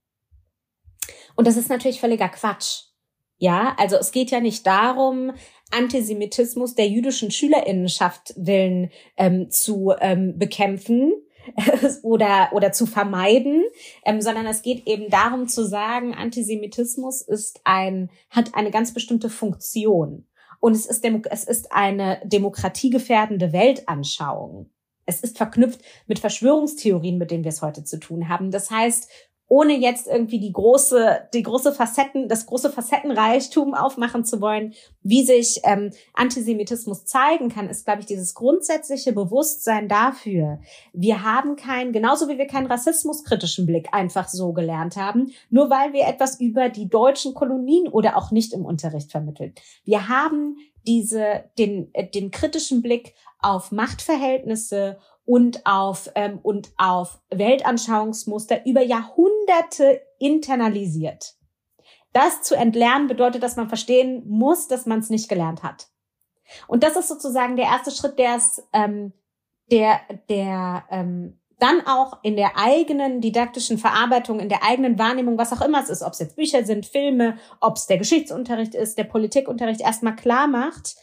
[1.36, 2.84] Und das ist natürlich völliger Quatsch.
[3.38, 5.32] Ja, also es geht ja nicht darum,
[5.70, 11.12] Antisemitismus der jüdischen Schülerinnenschaft willen ähm, zu ähm, bekämpfen,
[12.02, 13.64] oder, oder zu vermeiden,
[14.04, 19.30] ähm, sondern es geht eben darum zu sagen, Antisemitismus ist ein, hat eine ganz bestimmte
[19.30, 20.26] Funktion.
[20.60, 24.70] Und es ist, es ist eine demokratiegefährdende Weltanschauung.
[25.06, 28.50] Es ist verknüpft mit Verschwörungstheorien, mit denen wir es heute zu tun haben.
[28.50, 29.10] Das heißt,
[29.48, 35.24] ohne jetzt irgendwie die große, die große Facetten, das große Facettenreichtum aufmachen zu wollen, wie
[35.24, 40.60] sich ähm, Antisemitismus zeigen kann, ist, glaube ich, dieses grundsätzliche Bewusstsein dafür.
[40.92, 45.92] Wir haben keinen, genauso wie wir keinen rassismuskritischen Blick einfach so gelernt haben, nur weil
[45.92, 49.54] wir etwas über die deutschen Kolonien oder auch nicht im Unterricht vermitteln.
[49.84, 57.20] Wir haben diese, den, äh, den kritischen Blick auf Machtverhältnisse und auf, ähm, und auf
[57.30, 61.34] Weltanschauungsmuster über Jahrhunderte internalisiert.
[62.12, 65.88] Das zu entlernen bedeutet, dass man verstehen muss, dass man es nicht gelernt hat.
[66.68, 69.12] Und das ist sozusagen der erste Schritt, der es, ähm,
[69.70, 75.52] der, der ähm, dann auch in der eigenen didaktischen Verarbeitung, in der eigenen Wahrnehmung, was
[75.52, 78.98] auch immer es ist, ob es jetzt Bücher sind, Filme, ob es der Geschichtsunterricht ist,
[78.98, 80.96] der Politikunterricht, erstmal klar macht,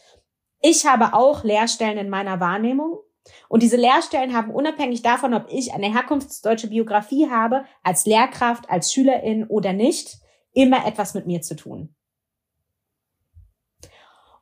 [0.64, 3.00] ich habe auch Lehrstellen in meiner Wahrnehmung.
[3.48, 8.92] Und diese Lehrstellen haben unabhängig davon, ob ich eine herkunftsdeutsche Biografie habe, als Lehrkraft, als
[8.92, 10.18] Schülerin oder nicht,
[10.52, 11.94] immer etwas mit mir zu tun.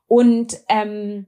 [0.07, 1.27] Und, ähm,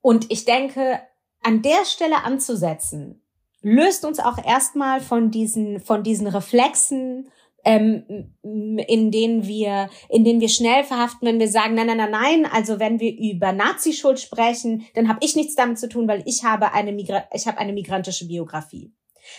[0.00, 1.00] und ich denke,
[1.42, 3.22] an der Stelle anzusetzen,
[3.60, 7.30] löst uns auch erstmal von diesen, von diesen Reflexen,
[7.64, 12.10] ähm, in denen wir, in denen wir schnell verhaften, wenn wir sagen, nein, nein, nein,
[12.10, 16.22] nein, also wenn wir über Nazi-Schuld sprechen, dann habe ich nichts damit zu tun, weil
[16.26, 18.92] ich habe eine Migra ich habe eine migrantische Biografie.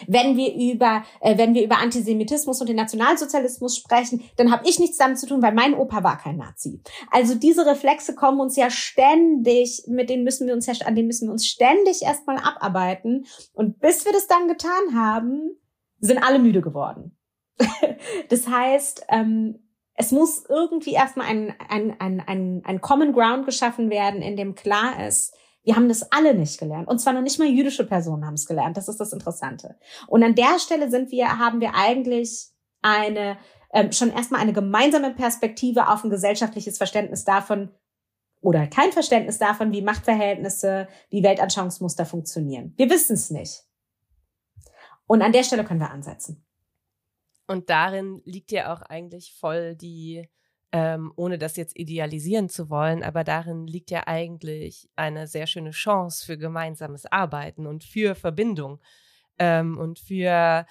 [0.08, 4.80] Wenn wir über, äh, wenn wir über Antisemitismus und den Nationalsozialismus sprechen, dann habe ich
[4.80, 6.82] nichts damit zu tun, weil mein Opa war kein Nazi.
[7.10, 11.08] Also diese Reflexe kommen uns ja ständig, mit denen müssen wir uns ja, an denen
[11.08, 13.26] müssen wir uns ständig erstmal abarbeiten.
[13.54, 15.58] Und bis wir das dann getan haben,
[16.00, 17.18] sind alle müde geworden.
[18.30, 19.60] das heißt, ähm,
[19.96, 24.56] es muss irgendwie erstmal ein, ein, ein, ein, ein Common Ground geschaffen werden, in dem
[24.56, 26.88] klar ist, wir haben das alle nicht gelernt.
[26.88, 28.78] Und zwar noch nicht mal jüdische Personen haben es gelernt.
[28.78, 29.78] Das ist das Interessante.
[30.08, 32.48] Und an der Stelle sind wir, haben wir eigentlich
[32.82, 33.38] eine,
[33.72, 37.70] ähm, schon erstmal eine gemeinsame Perspektive auf ein gesellschaftliches Verständnis davon,
[38.42, 42.74] oder kein Verständnis davon, wie Machtverhältnisse, wie Weltanschauungsmuster funktionieren.
[42.76, 43.64] Wir wissen es nicht.
[45.06, 46.44] Und an der Stelle können wir ansetzen.
[47.52, 50.28] Und darin liegt ja auch eigentlich voll die
[50.74, 55.72] ähm, ohne das jetzt idealisieren zu wollen, aber darin liegt ja eigentlich eine sehr schöne
[55.72, 58.80] Chance für gemeinsames Arbeiten und für Verbindung
[59.38, 60.66] ähm, und für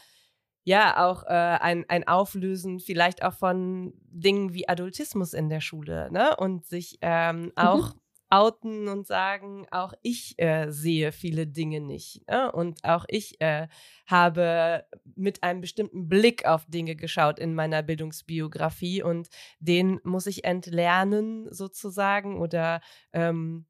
[0.64, 6.10] ja auch äh, ein, ein Auflösen vielleicht auch von Dingen wie Adultismus in der Schule
[6.10, 6.34] ne?
[6.36, 7.52] und sich ähm, mhm.
[7.56, 12.26] auch mhm outen und sagen, auch ich äh, sehe viele Dinge nicht.
[12.28, 12.50] Ne?
[12.52, 13.66] Und auch ich äh,
[14.06, 14.84] habe
[15.16, 21.52] mit einem bestimmten Blick auf Dinge geschaut in meiner Bildungsbiografie und den muss ich entlernen
[21.52, 22.80] sozusagen oder
[23.12, 23.66] ähm,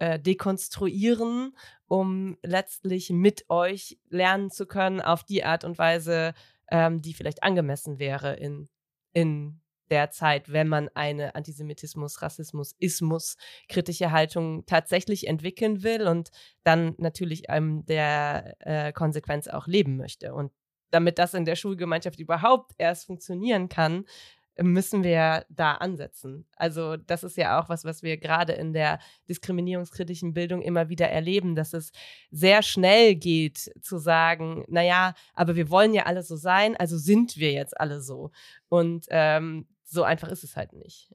[0.00, 6.34] äh, dekonstruieren, um letztlich mit euch lernen zu können auf die Art und Weise,
[6.70, 8.68] ähm, die vielleicht angemessen wäre in,
[9.12, 13.36] in derzeit, wenn man eine Antisemitismus, Rassismus, Ismus
[13.68, 16.30] kritische Haltung tatsächlich entwickeln will und
[16.64, 20.34] dann natürlich ähm, der äh, Konsequenz auch leben möchte.
[20.34, 20.52] Und
[20.90, 24.04] damit das in der Schulgemeinschaft überhaupt erst funktionieren kann,
[24.62, 26.46] müssen wir da ansetzen.
[26.56, 28.98] Also das ist ja auch was, was wir gerade in der
[29.28, 31.92] diskriminierungskritischen Bildung immer wieder erleben, dass es
[32.30, 37.36] sehr schnell geht zu sagen, naja, aber wir wollen ja alle so sein, also sind
[37.36, 38.32] wir jetzt alle so.
[38.68, 41.12] Und ähm, so einfach ist es halt nicht.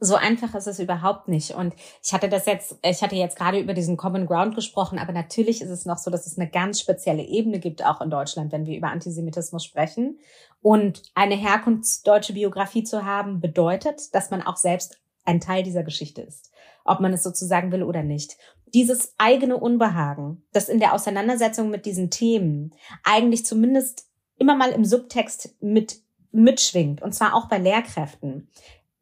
[0.00, 1.52] So einfach ist es überhaupt nicht.
[1.52, 1.74] Und
[2.04, 5.60] ich hatte das jetzt, ich hatte jetzt gerade über diesen Common Ground gesprochen, aber natürlich
[5.60, 8.66] ist es noch so, dass es eine ganz spezielle Ebene gibt, auch in Deutschland, wenn
[8.66, 10.18] wir über Antisemitismus sprechen.
[10.60, 16.22] Und eine herkunftsdeutsche Biografie zu haben, bedeutet, dass man auch selbst ein Teil dieser Geschichte
[16.22, 16.52] ist.
[16.84, 18.36] Ob man es sozusagen will oder nicht.
[18.72, 24.84] Dieses eigene Unbehagen, das in der Auseinandersetzung mit diesen Themen eigentlich zumindest immer mal im
[24.84, 28.48] Subtext mit mitschwingt, und zwar auch bei Lehrkräften.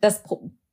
[0.01, 0.23] Das,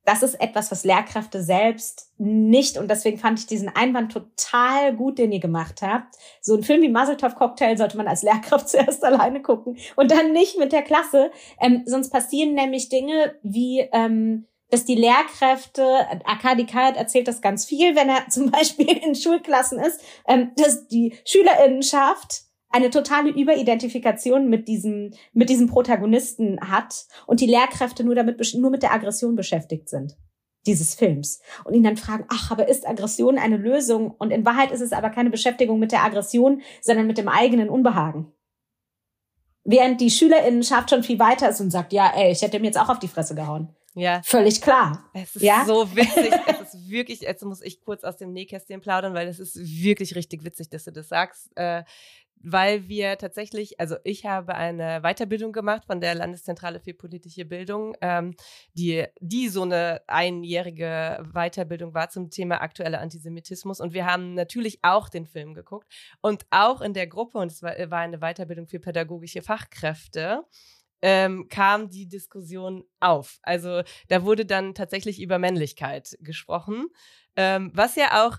[0.04, 5.18] das ist etwas, was Lehrkräfte selbst nicht, und deswegen fand ich diesen Einwand total gut,
[5.18, 6.14] den ihr gemacht habt.
[6.40, 10.32] So ein Film wie Muzzletop Cocktail sollte man als Lehrkraft zuerst alleine gucken und dann
[10.32, 11.30] nicht mit der Klasse.
[11.60, 15.84] Ähm, sonst passieren nämlich Dinge wie, ähm, dass die Lehrkräfte,
[16.24, 20.86] Akadi Kayat erzählt das ganz viel, wenn er zum Beispiel in Schulklassen ist, ähm, dass
[20.88, 22.42] die Schülerinnenschaft
[22.74, 28.70] eine totale Überidentifikation mit diesem, mit diesem Protagonisten hat und die Lehrkräfte nur damit, nur
[28.70, 30.16] mit der Aggression beschäftigt sind
[30.66, 34.10] dieses Films und ihn dann fragen, ach, aber ist Aggression eine Lösung?
[34.12, 37.68] Und in Wahrheit ist es aber keine Beschäftigung mit der Aggression, sondern mit dem eigenen
[37.68, 38.32] Unbehagen.
[39.62, 42.78] Während die Schülerinnenschaft schon viel weiter ist und sagt, ja, ey, ich hätte ihm jetzt
[42.78, 43.68] auch auf die Fresse gehauen.
[43.94, 44.22] Ja.
[44.24, 45.08] Völlig klar.
[45.12, 45.64] Es ist ja?
[45.66, 46.32] so witzig.
[46.46, 50.16] es ist wirklich, jetzt muss ich kurz aus dem Nähkästchen plaudern, weil es ist wirklich
[50.16, 51.50] richtig witzig, dass du das sagst.
[51.56, 51.84] Äh,
[52.44, 57.96] weil wir tatsächlich, also ich habe eine Weiterbildung gemacht von der Landeszentrale für politische Bildung,
[58.02, 58.36] ähm,
[58.74, 63.80] die, die so eine einjährige Weiterbildung war zum Thema aktueller Antisemitismus.
[63.80, 65.88] Und wir haben natürlich auch den Film geguckt
[66.20, 70.44] und auch in der Gruppe, und es war, war eine Weiterbildung für pädagogische Fachkräfte,
[71.00, 73.38] ähm, kam die Diskussion auf.
[73.42, 76.88] Also da wurde dann tatsächlich über Männlichkeit gesprochen,
[77.36, 78.38] ähm, was ja auch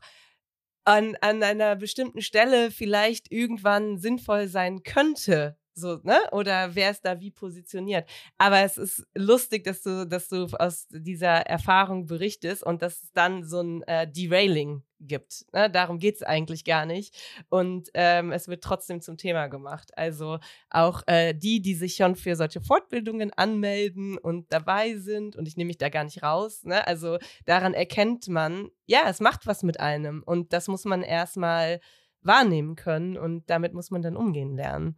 [0.85, 6.17] an, an einer bestimmten Stelle vielleicht irgendwann sinnvoll sein könnte, So, ne?
[6.31, 8.09] Oder wer ist da wie positioniert?
[8.38, 13.11] Aber es ist lustig, dass du, dass du aus dieser Erfahrung berichtest und dass es
[13.11, 15.45] dann so ein äh, Derailing gibt.
[15.51, 15.69] Ne?
[15.69, 17.13] Darum geht es eigentlich gar nicht.
[17.49, 19.91] Und ähm, es wird trotzdem zum Thema gemacht.
[19.97, 25.45] Also auch äh, die, die sich schon für solche Fortbildungen anmelden und dabei sind, und
[25.45, 26.88] ich nehme mich da gar nicht raus, ne?
[26.88, 30.23] also daran erkennt man, ja, es macht was mit einem.
[30.23, 31.81] Und das muss man erstmal
[32.21, 34.97] wahrnehmen können und damit muss man dann umgehen lernen.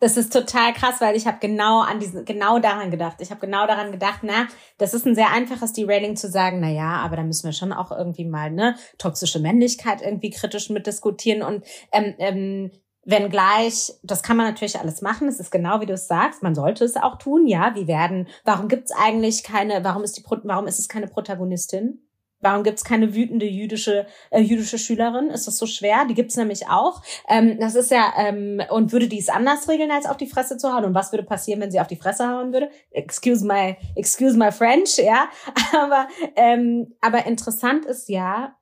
[0.00, 3.16] Das ist total krass, weil ich habe genau an diesen, genau daran gedacht.
[3.20, 4.46] Ich habe genau daran gedacht, na,
[4.78, 7.72] das ist ein sehr einfaches Derailing zu sagen, na ja, aber da müssen wir schon
[7.72, 12.70] auch irgendwie mal ne toxische Männlichkeit irgendwie kritisch mitdiskutieren und ähm, ähm,
[13.08, 16.42] wenn gleich, das kann man natürlich alles machen, es ist genau wie du es sagst,
[16.42, 20.24] man sollte es auch tun, ja, wie werden, warum gibt's eigentlich keine, warum ist die,
[20.42, 22.05] warum ist es keine Protagonistin?
[22.40, 25.28] Warum gibt's keine wütende jüdische äh, jüdische Schülerin?
[25.28, 26.04] Ist das so schwer?
[26.04, 27.02] Die gibt's nämlich auch.
[27.28, 30.58] Ähm, das ist ja ähm, und würde die es anders regeln, als auf die Fresse
[30.58, 30.84] zu hauen?
[30.84, 32.70] Und was würde passieren, wenn sie auf die Fresse hauen würde?
[32.90, 35.28] Excuse my excuse my French, ja.
[35.72, 38.56] Aber ähm, aber interessant ist ja,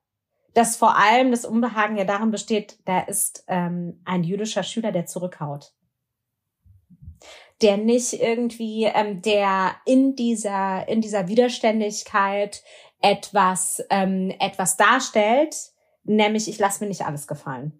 [0.53, 5.05] dass vor allem das Unbehagen ja darin besteht, da ist ähm, ein jüdischer Schüler, der
[5.05, 5.73] zurückhaut
[7.61, 12.63] der nicht irgendwie, ähm, der in dieser in dieser Widerständigkeit
[13.05, 15.55] etwas, ähm, etwas darstellt,
[16.05, 17.79] nämlich ich lasse mir nicht alles gefallen.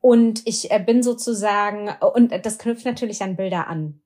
[0.00, 4.00] Und ich äh, bin sozusagen, und das knüpft natürlich an Bilder an.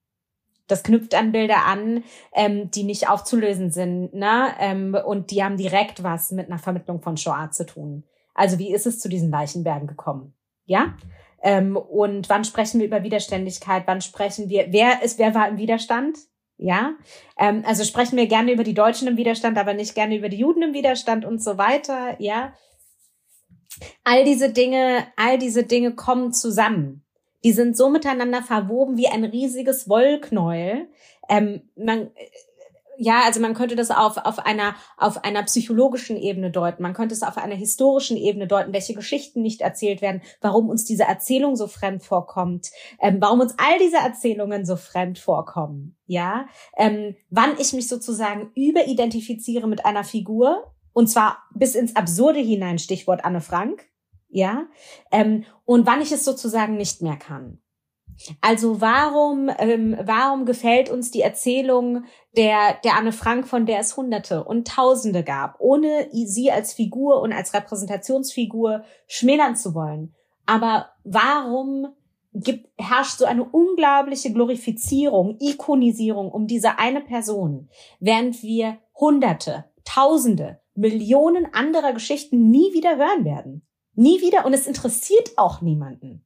[0.66, 2.04] Das knüpft an Bilder an,
[2.34, 4.54] ähm, die nicht aufzulösen sind, ne?
[4.58, 8.04] Ähm, und die haben direkt was mit einer Vermittlung von Shoah zu tun.
[8.34, 10.34] Also wie ist es zu diesen Leichenbergen gekommen?
[10.66, 10.94] Ja?
[11.42, 13.84] Ähm, und wann sprechen wir über Widerständigkeit?
[13.86, 16.18] Wann sprechen wir, wer ist, wer war im Widerstand?
[16.56, 16.94] Ja,
[17.38, 20.38] ähm, also sprechen wir gerne über die Deutschen im Widerstand, aber nicht gerne über die
[20.38, 22.16] Juden im Widerstand und so weiter.
[22.20, 22.54] Ja,
[24.04, 27.02] all diese Dinge, all diese Dinge kommen zusammen.
[27.42, 30.88] Die sind so miteinander verwoben wie ein riesiges Wollknäuel.
[31.28, 32.10] Ähm, man,
[32.98, 36.82] ja, also man könnte das auf, auf einer, auf einer psychologischen Ebene deuten.
[36.82, 40.84] Man könnte es auf einer historischen Ebene deuten, welche Geschichten nicht erzählt werden, warum uns
[40.84, 45.96] diese Erzählung so fremd vorkommt, ähm, warum uns all diese Erzählungen so fremd vorkommen.
[46.06, 52.40] Ja, ähm, wann ich mich sozusagen überidentifiziere mit einer Figur und zwar bis ins Absurde
[52.40, 53.86] hinein, Stichwort Anne Frank.
[54.28, 54.66] Ja,
[55.12, 57.60] ähm, und wann ich es sozusagen nicht mehr kann.
[58.40, 62.04] Also warum, ähm, warum gefällt uns die Erzählung
[62.36, 67.20] der, der Anne Frank, von der es Hunderte und Tausende gab, ohne sie als Figur
[67.20, 70.14] und als Repräsentationsfigur schmälern zu wollen?
[70.46, 71.88] Aber warum
[72.34, 77.68] gibt, herrscht so eine unglaubliche Glorifizierung, Ikonisierung um diese eine Person,
[78.00, 83.66] während wir Hunderte, Tausende, Millionen anderer Geschichten nie wieder hören werden?
[83.94, 86.24] Nie wieder und es interessiert auch niemanden.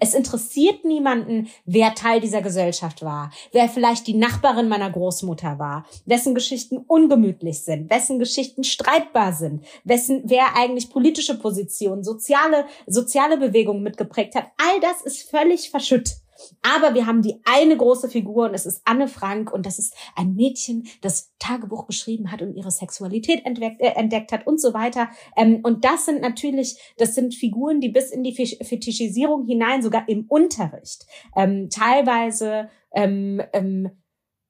[0.00, 5.86] Es interessiert niemanden, wer Teil dieser Gesellschaft war, wer vielleicht die Nachbarin meiner Großmutter war,
[6.04, 13.38] wessen Geschichten ungemütlich sind, wessen Geschichten streitbar sind, wessen, wer eigentlich politische Positionen, soziale, soziale
[13.38, 14.46] Bewegungen mitgeprägt hat.
[14.58, 16.16] All das ist völlig verschütt.
[16.62, 19.94] Aber wir haben die eine große Figur und es ist Anne Frank und das ist
[20.14, 24.74] ein Mädchen, das Tagebuch geschrieben hat und ihre Sexualität entdeckt, äh, entdeckt hat und so
[24.74, 25.08] weiter.
[25.36, 30.08] Ähm, und das sind natürlich, das sind Figuren, die bis in die Fetischisierung hinein, sogar
[30.08, 33.90] im Unterricht, ähm, teilweise ähm, ähm,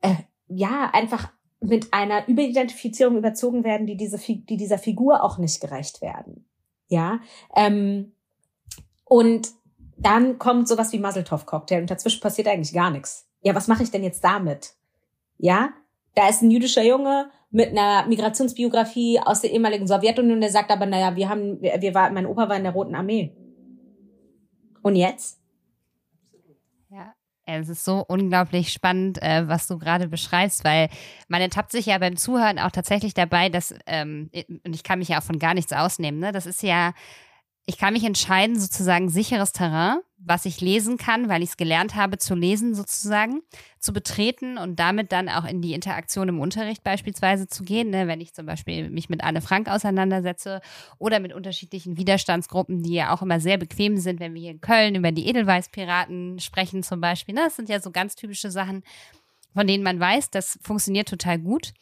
[0.00, 0.14] äh,
[0.48, 6.00] ja einfach mit einer Überidentifizierung überzogen werden, die diese die dieser Figur auch nicht gerecht
[6.02, 6.46] werden.
[6.88, 7.20] Ja,
[7.56, 8.12] ähm,
[9.04, 9.48] und
[9.98, 13.28] dann kommt sowas wie Muzzletov-Cocktail und dazwischen passiert eigentlich gar nichts.
[13.42, 14.74] Ja, was mache ich denn jetzt damit?
[15.38, 15.70] Ja,
[16.14, 20.86] da ist ein jüdischer Junge mit einer Migrationsbiografie aus der ehemaligen Sowjetunion, der sagt aber,
[20.86, 23.32] naja, wir haben, wir, wir war, mein Opa war in der Roten Armee.
[24.82, 25.40] Und jetzt?
[26.90, 30.88] Ja, es ist so unglaublich spannend, äh, was du gerade beschreibst, weil
[31.28, 34.30] man ertappt sich ja beim Zuhören auch tatsächlich dabei, dass, ähm,
[34.64, 36.32] und ich kann mich ja auch von gar nichts ausnehmen, ne?
[36.32, 36.92] Das ist ja
[37.68, 41.96] ich kann mich entscheiden, sozusagen sicheres Terrain, was ich lesen kann, weil ich es gelernt
[41.96, 43.42] habe zu lesen sozusagen,
[43.78, 48.06] zu betreten und damit dann auch in die Interaktion im Unterricht beispielsweise zu gehen, ne?
[48.06, 50.62] wenn ich zum Beispiel mich mit Anne Frank auseinandersetze
[50.96, 54.62] oder mit unterschiedlichen Widerstandsgruppen, die ja auch immer sehr bequem sind, wenn wir hier in
[54.62, 57.34] Köln über die Edelweißpiraten sprechen zum Beispiel.
[57.34, 57.42] Ne?
[57.44, 58.82] Das sind ja so ganz typische Sachen,
[59.52, 61.74] von denen man weiß, das funktioniert total gut.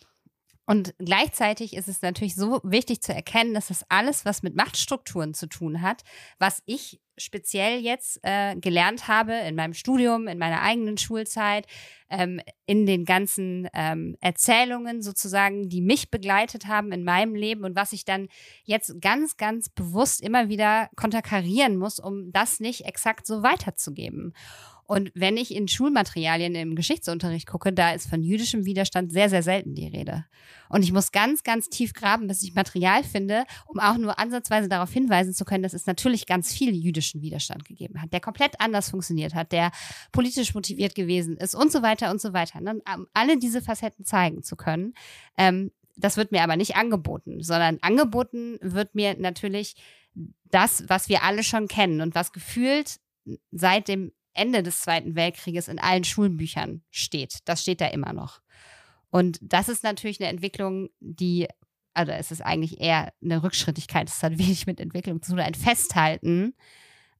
[0.66, 5.32] Und gleichzeitig ist es natürlich so wichtig zu erkennen, dass das alles, was mit Machtstrukturen
[5.32, 6.02] zu tun hat,
[6.38, 11.66] was ich speziell jetzt äh, gelernt habe in meinem Studium, in meiner eigenen Schulzeit,
[12.10, 17.76] ähm, in den ganzen ähm, Erzählungen sozusagen, die mich begleitet haben in meinem Leben und
[17.76, 18.28] was ich dann
[18.64, 24.34] jetzt ganz, ganz bewusst immer wieder konterkarieren muss, um das nicht exakt so weiterzugeben.
[24.86, 29.42] Und wenn ich in Schulmaterialien im Geschichtsunterricht gucke, da ist von jüdischem Widerstand sehr, sehr
[29.42, 30.24] selten die Rede.
[30.68, 34.68] Und ich muss ganz, ganz tief graben, bis ich Material finde, um auch nur ansatzweise
[34.68, 38.60] darauf hinweisen zu können, dass es natürlich ganz viel jüdischen Widerstand gegeben hat, der komplett
[38.60, 39.72] anders funktioniert hat, der
[40.12, 42.58] politisch motiviert gewesen ist und so weiter und so weiter.
[42.60, 44.94] Und um alle diese Facetten zeigen zu können.
[45.36, 49.74] Ähm, das wird mir aber nicht angeboten, sondern angeboten wird mir natürlich
[50.44, 53.00] das, was wir alle schon kennen und was gefühlt
[53.50, 57.38] seit dem Ende des Zweiten Weltkrieges in allen Schulbüchern steht.
[57.44, 58.40] Das steht da immer noch.
[59.10, 61.48] Und das ist natürlich eine Entwicklung, die,
[61.94, 65.54] also es ist eigentlich eher eine Rückschrittigkeit, es hat wenig mit Entwicklung zu tun, ein
[65.54, 66.54] Festhalten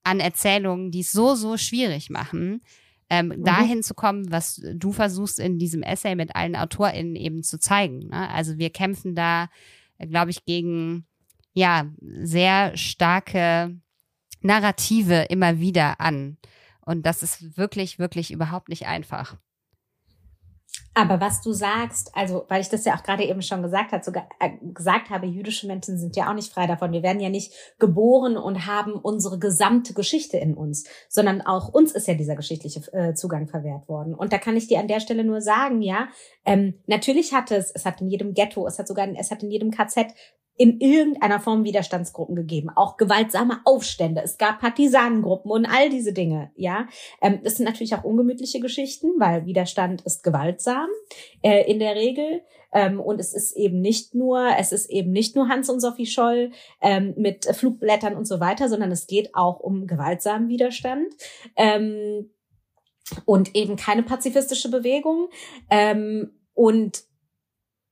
[0.05, 2.63] an Erzählungen, die es so, so schwierig machen,
[3.09, 3.45] ähm, mhm.
[3.45, 8.09] dahin zu kommen, was du versuchst in diesem Essay mit allen AutorInnen eben zu zeigen.
[8.09, 8.29] Ne?
[8.31, 9.49] Also wir kämpfen da,
[9.99, 11.07] glaube ich, gegen
[11.55, 13.81] ja sehr starke
[14.43, 16.37] Narrative immer wieder an.
[16.87, 19.37] Und das ist wirklich, wirklich überhaupt nicht einfach.
[20.99, 24.03] Aber was du sagst, also weil ich das ja auch gerade eben schon gesagt hat,
[24.03, 26.93] sogar äh, gesagt habe, jüdische Menschen sind ja auch nicht frei davon.
[26.93, 31.93] Wir werden ja nicht geboren und haben unsere gesamte Geschichte in uns, sondern auch uns
[31.93, 34.15] ist ja dieser geschichtliche äh, Zugang verwehrt worden.
[34.15, 36.09] Und da kann ich dir an der Stelle nur sagen, ja,
[36.47, 39.51] ähm, natürlich hat es, es hat in jedem Ghetto, es hat sogar, es hat in
[39.51, 40.15] jedem KZ
[40.57, 44.23] in irgendeiner Form Widerstandsgruppen gegeben, auch gewaltsame Aufstände.
[44.25, 46.51] Es gab Partisanengruppen und all diese Dinge.
[46.57, 46.87] Ja,
[47.21, 50.86] ähm, das sind natürlich auch ungemütliche Geschichten, weil Widerstand ist gewaltsam
[51.43, 52.43] äh, in der Regel.
[52.73, 56.07] Ähm, und es ist eben nicht nur, es ist eben nicht nur Hans und Sophie
[56.07, 56.51] Scholl
[56.83, 61.15] ähm, mit Flugblättern und so weiter, sondern es geht auch um gewaltsamen Widerstand.
[61.57, 62.31] Ähm,
[63.25, 65.29] und eben keine pazifistische Bewegung.
[65.71, 67.05] Ähm, und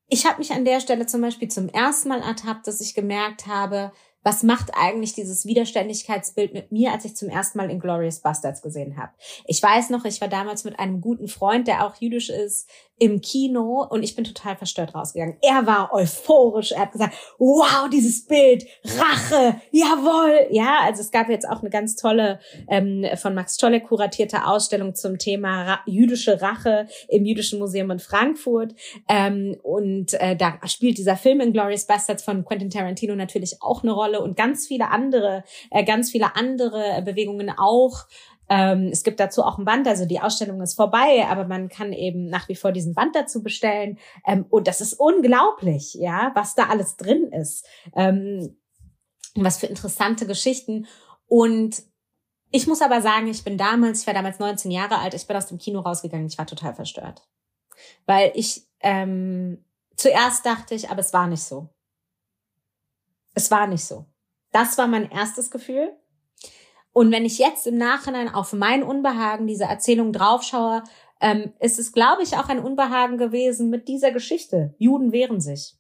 [0.09, 3.47] ich habe mich an der Stelle zum Beispiel zum ersten Mal ertappt, dass ich gemerkt
[3.47, 3.93] habe,
[4.25, 8.97] was macht eigentlich dieses Widerständigkeitsbild mit mir, als ich zum ersten Mal Inglorious Bastards gesehen
[8.97, 9.13] habe.
[9.47, 12.69] Ich weiß noch, ich war damals mit einem guten Freund, der auch jüdisch ist,
[12.99, 15.37] im Kino und ich bin total verstört rausgegangen.
[15.43, 20.47] Er war euphorisch, er hat gesagt, wow, dieses Bild, Rache, jawohl.
[20.51, 24.95] Ja, also es gab jetzt auch eine ganz tolle ähm, von Max Tolle kuratierte Ausstellung
[24.95, 28.75] zum Thema Ra jüdische Rache im Jüdischen Museum in Frankfurt.
[29.09, 33.93] Ähm, und äh, da spielt dieser Film Inglorious Bastards von Quentin Tarantino natürlich auch eine
[33.93, 38.07] Rolle und ganz viele andere, äh, ganz viele andere Bewegungen auch.
[38.49, 41.93] Ähm, es gibt dazu auch ein Band, also die Ausstellung ist vorbei, aber man kann
[41.93, 43.99] eben nach wie vor diesen Band dazu bestellen.
[44.27, 47.67] Ähm, und das ist unglaublich, ja, was da alles drin ist.
[47.95, 48.57] Ähm,
[49.35, 50.87] was für interessante Geschichten.
[51.27, 51.83] Und
[52.51, 55.37] ich muss aber sagen, ich bin damals, ich war damals 19 Jahre alt, ich bin
[55.37, 57.27] aus dem Kino rausgegangen, ich war total verstört.
[58.07, 59.65] Weil ich ähm,
[59.97, 61.74] zuerst dachte ich, aber es war nicht so.
[63.35, 64.07] Es war nicht so.
[64.53, 65.93] Das war mein erstes Gefühl.
[66.93, 70.85] Und wenn ich jetzt im Nachhinein auf mein Unbehagen dieser Erzählung draufschaue,
[71.21, 74.75] ähm, ist es, glaube ich, auch ein Unbehagen gewesen mit dieser Geschichte.
[74.79, 75.77] Juden wehren sich.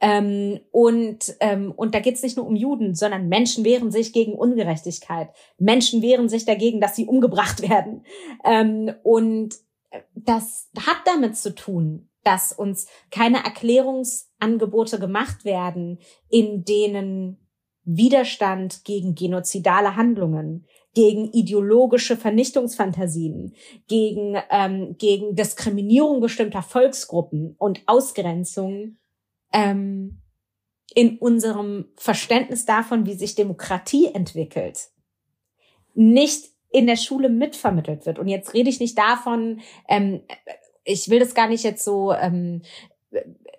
[0.00, 4.12] Ähm, und, ähm, und da geht es nicht nur um Juden, sondern Menschen wehren sich
[4.12, 5.28] gegen Ungerechtigkeit.
[5.58, 8.04] Menschen wehren sich dagegen, dass sie umgebracht werden.
[8.44, 9.54] Ähm, und
[10.14, 15.98] das hat damit zu tun, dass uns keine Erklärungsangebote gemacht werden,
[16.28, 17.38] in denen
[17.84, 23.54] Widerstand gegen genozidale Handlungen, gegen ideologische Vernichtungsfantasien,
[23.88, 28.96] gegen, ähm, gegen Diskriminierung bestimmter Volksgruppen und Ausgrenzung
[29.52, 30.20] ähm,
[30.94, 34.88] in unserem Verständnis davon, wie sich Demokratie entwickelt,
[35.94, 38.18] nicht in der Schule mitvermittelt wird.
[38.18, 40.22] Und jetzt rede ich nicht davon, ähm,
[40.84, 42.62] ich will das gar nicht jetzt so ähm,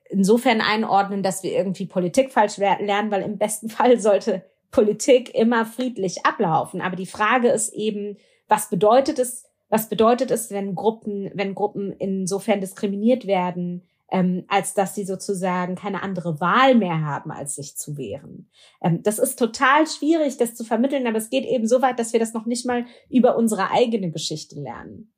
[0.09, 5.65] insofern einordnen, dass wir irgendwie Politik falsch lernen, weil im besten Fall sollte Politik immer
[5.65, 6.81] friedlich ablaufen.
[6.81, 8.17] Aber die Frage ist eben,
[8.47, 14.73] was bedeutet es, was bedeutet es, wenn Gruppen, wenn Gruppen insofern diskriminiert werden, ähm, als
[14.73, 18.49] dass sie sozusagen keine andere Wahl mehr haben, als sich zu wehren.
[18.81, 22.11] Ähm, das ist total schwierig, das zu vermitteln, aber es geht eben so weit, dass
[22.11, 25.13] wir das noch nicht mal über unsere eigene Geschichte lernen.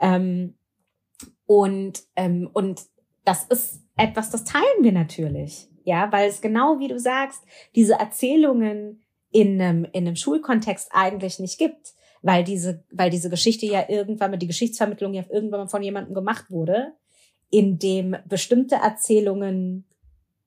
[0.00, 0.54] Ähm,
[1.48, 2.82] und, ähm, und
[3.24, 5.66] das ist etwas, das teilen wir natürlich.
[5.82, 7.42] Ja, weil es genau wie du sagst,
[7.74, 13.64] diese Erzählungen in einem, in einem Schulkontext eigentlich nicht gibt, weil diese, weil diese Geschichte
[13.64, 16.92] ja irgendwann mal, die Geschichtsvermittlung ja irgendwann mal von jemandem gemacht wurde,
[17.50, 19.86] in dem bestimmte Erzählungen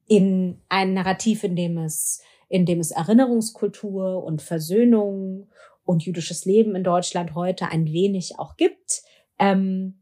[0.07, 5.49] in ein Narrativ, in dem es, in dem es Erinnerungskultur und Versöhnung
[5.83, 9.01] und jüdisches Leben in Deutschland heute ein wenig auch gibt,
[9.39, 10.00] ähm,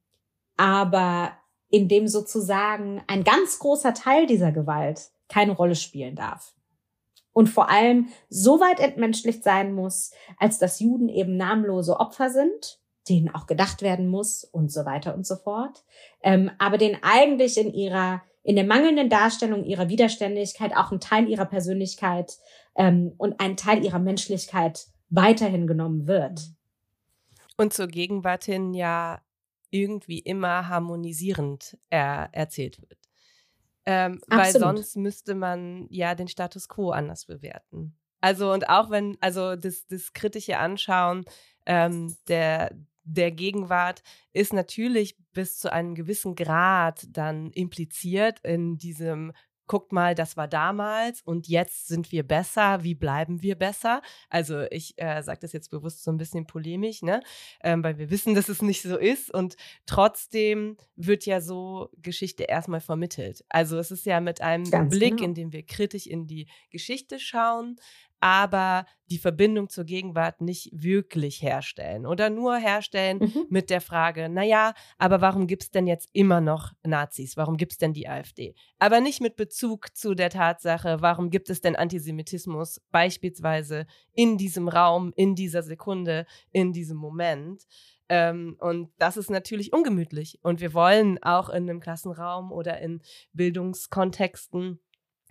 [0.60, 1.32] aber
[1.70, 6.54] in dem sozusagen ein ganz großer Teil dieser Gewalt keine Rolle spielen darf.
[7.32, 12.80] Und vor allem so weit entmenschlicht sein muss, als dass Juden eben namenlose Opfer sind,
[13.08, 15.86] denen auch gedacht werden muss und so weiter und so fort,
[16.24, 21.30] ähm, aber denen eigentlich in ihrer in der mangelnden Darstellung ihrer Widerständigkeit auch ein Teil
[21.30, 22.38] ihrer Persönlichkeit
[22.76, 26.50] ähm, und ein Teil ihrer Menschlichkeit weiterhin genommen wird.
[27.58, 29.22] Und zur Gegenwart hin ja
[29.72, 32.98] irgendwie immer harmonisierend er erzählt wird.
[33.86, 37.98] Ähm, weil sonst müsste man ja den Status quo anders bewerten.
[38.22, 41.26] Also und auch wenn, also das, das kritische Anschauen
[41.66, 44.04] ähm, der, der Gegenwart
[44.34, 49.32] ist natürlich bis zu einem gewissen Grad dann impliziert in diesem
[49.70, 54.02] guckt mal, das war damals und jetzt sind wir besser, wie bleiben wir besser?
[54.28, 57.22] Also ich äh, sage das jetzt bewusst so ein bisschen polemisch, ne?
[57.62, 59.56] Ähm, weil wir wissen, dass es nicht so ist und
[59.86, 63.46] trotzdem wird ja so Geschichte erstmal vermittelt.
[63.48, 65.26] Also es ist ja mit einem Ganz Blick, genau.
[65.26, 67.80] in dem wir kritisch in die Geschichte schauen,
[68.20, 73.46] aber die Verbindung zur Gegenwart nicht wirklich herstellen oder nur herstellen mhm.
[73.50, 77.38] mit der Frage, naja, aber warum gibt es denn jetzt immer noch Nazis?
[77.38, 78.56] Warum gibt es denn die AfD?
[78.78, 84.68] Aber nicht mit Bezug zu der Tatsache, warum gibt es denn Antisemitismus beispielsweise in diesem
[84.68, 87.66] Raum, in dieser Sekunde, in diesem Moment.
[88.10, 90.40] Ähm, und das ist natürlich ungemütlich.
[90.44, 93.02] Und wir wollen auch in einem Klassenraum oder in
[93.34, 94.80] Bildungskontexten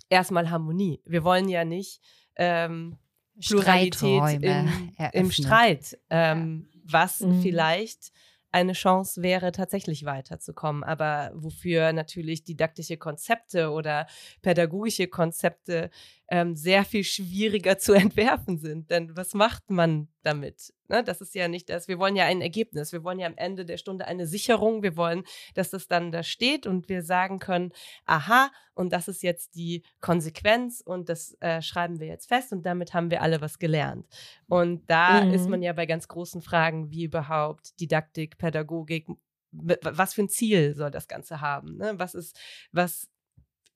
[0.09, 1.01] erstmal Harmonie.
[1.05, 2.01] Wir wollen ja nicht
[2.39, 2.97] ähm,
[3.41, 6.81] Pluralität im, im, Streit, ähm, ja.
[6.85, 7.41] was mhm.
[7.43, 8.11] vielleicht
[8.51, 14.07] eine Chance wäre, tatsächlich weiterzukommen, aber wofür natürlich didaktische Konzepte oder
[14.43, 15.91] pädagogische Konzepte
[16.29, 18.91] ähm, sehr viel schwieriger zu entwerfen sind.
[18.91, 20.73] Denn was macht man damit?
[20.89, 21.05] Ne?
[21.05, 21.89] Das ist ja nicht das.
[21.89, 22.93] Wir wollen ja ein Ergebnis.
[22.93, 24.83] Wir wollen ja am Ende der Stunde eine Sicherung.
[24.83, 25.25] Wir wollen,
[25.55, 27.73] dass das dann da steht und wir sagen können,
[28.07, 32.65] aha, und das ist jetzt die Konsequenz und das äh, schreiben wir jetzt fest und
[32.65, 34.07] damit haben wir alle was gelernt.
[34.47, 35.35] Und da mhm.
[35.35, 39.09] ist man ja bei ganz großen Fragen wie überhaupt Didaktik, Pädagogik,
[39.51, 41.77] was für ein Ziel soll das Ganze haben?
[41.79, 41.95] Ne?
[41.97, 42.39] Was ist,
[42.71, 43.09] was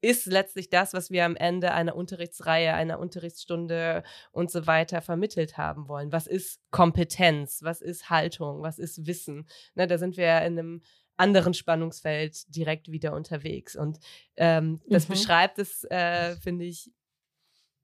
[0.02, 5.56] ist letztlich das, was wir am Ende einer Unterrichtsreihe, einer Unterrichtsstunde und so weiter vermittelt
[5.56, 6.10] haben wollen.
[6.10, 7.62] Was ist Kompetenz?
[7.62, 8.62] Was ist Haltung?
[8.62, 9.46] Was ist Wissen?
[9.76, 10.82] Ne, da sind wir in einem
[11.16, 13.76] anderen Spannungsfeld direkt wieder unterwegs.
[13.76, 14.00] Und
[14.36, 15.12] ähm, das mhm.
[15.12, 16.90] beschreibt es, äh, finde ich,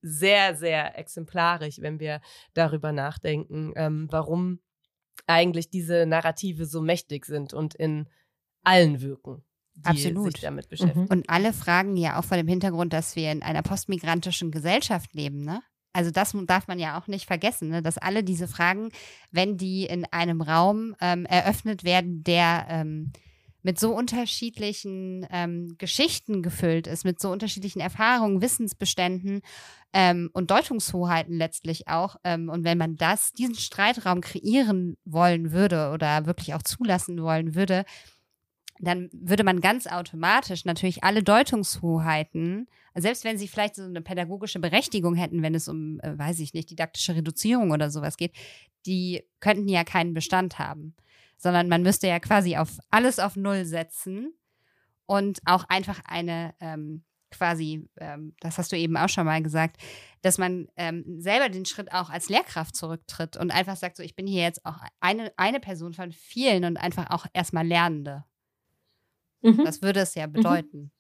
[0.03, 2.21] sehr, sehr exemplarisch, wenn wir
[2.53, 4.61] darüber nachdenken, ähm, warum
[5.27, 8.09] eigentlich diese Narrative so mächtig sind und in
[8.65, 9.45] allen wirken
[9.87, 10.33] die Absolut.
[10.33, 10.71] sich damit mhm.
[10.71, 11.07] beschäftigen.
[11.07, 15.45] Und alle fragen ja auch vor dem Hintergrund, dass wir in einer postmigrantischen Gesellschaft leben,
[15.45, 15.63] ne?
[15.95, 17.83] Also das darf man ja auch nicht vergessen, ne?
[17.83, 18.91] dass alle diese Fragen,
[19.33, 23.11] wenn die in einem Raum ähm, eröffnet werden, der ähm,
[23.63, 29.41] mit so unterschiedlichen ähm, Geschichten gefüllt ist, mit so unterschiedlichen Erfahrungen, Wissensbeständen
[29.93, 32.17] ähm, und Deutungshoheiten letztlich auch.
[32.23, 37.55] Ähm, und wenn man das, diesen Streitraum kreieren wollen würde oder wirklich auch zulassen wollen
[37.55, 37.85] würde,
[38.81, 44.61] dann würde man ganz automatisch natürlich alle Deutungshoheiten, selbst wenn sie vielleicht so eine pädagogische
[44.61, 48.33] Berechtigung hätten, wenn es um, äh, weiß ich nicht, didaktische Reduzierung oder sowas geht,
[48.87, 50.95] die könnten ja keinen Bestand haben.
[51.37, 54.33] Sondern man müsste ja quasi auf alles auf Null setzen
[55.07, 59.77] und auch einfach eine ähm, quasi, ähm, das hast du eben auch schon mal gesagt,
[60.23, 64.17] dass man ähm, selber den Schritt auch als Lehrkraft zurücktritt und einfach sagt, so ich
[64.17, 68.25] bin hier jetzt auch eine, eine Person von vielen und einfach auch erstmal Lernende.
[69.43, 69.65] Mhm.
[69.65, 70.33] Das würde es ja mhm.
[70.33, 70.79] bedeuten.
[70.79, 70.91] Mhm.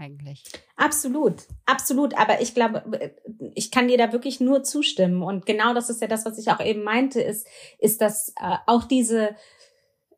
[0.00, 0.44] Eigentlich.
[0.76, 2.16] Absolut, absolut.
[2.16, 3.16] Aber ich glaube,
[3.56, 5.22] ich kann dir da wirklich nur zustimmen.
[5.22, 7.48] Und genau das ist ja das, was ich auch eben meinte, ist,
[7.80, 9.34] ist, dass äh, auch diese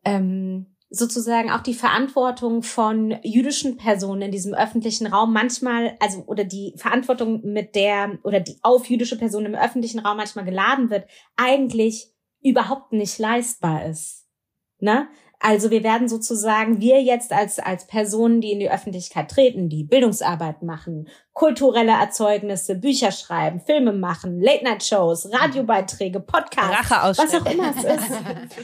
[0.05, 6.43] ähm, sozusagen auch die Verantwortung von jüdischen Personen in diesem öffentlichen Raum manchmal, also oder
[6.43, 11.07] die Verantwortung mit der oder die auf jüdische Personen im öffentlichen Raum manchmal geladen wird,
[11.37, 12.11] eigentlich
[12.43, 14.27] überhaupt nicht leistbar ist.
[14.79, 15.07] Ne?
[15.43, 19.83] Also wir werden sozusagen, wir jetzt als, als Personen, die in die Öffentlichkeit treten, die
[19.83, 27.83] Bildungsarbeit machen, kulturelle Erzeugnisse, Bücher schreiben, Filme machen, Late-Night-Shows, Radiobeiträge, Podcasts, was auch immer es
[27.83, 28.11] ist.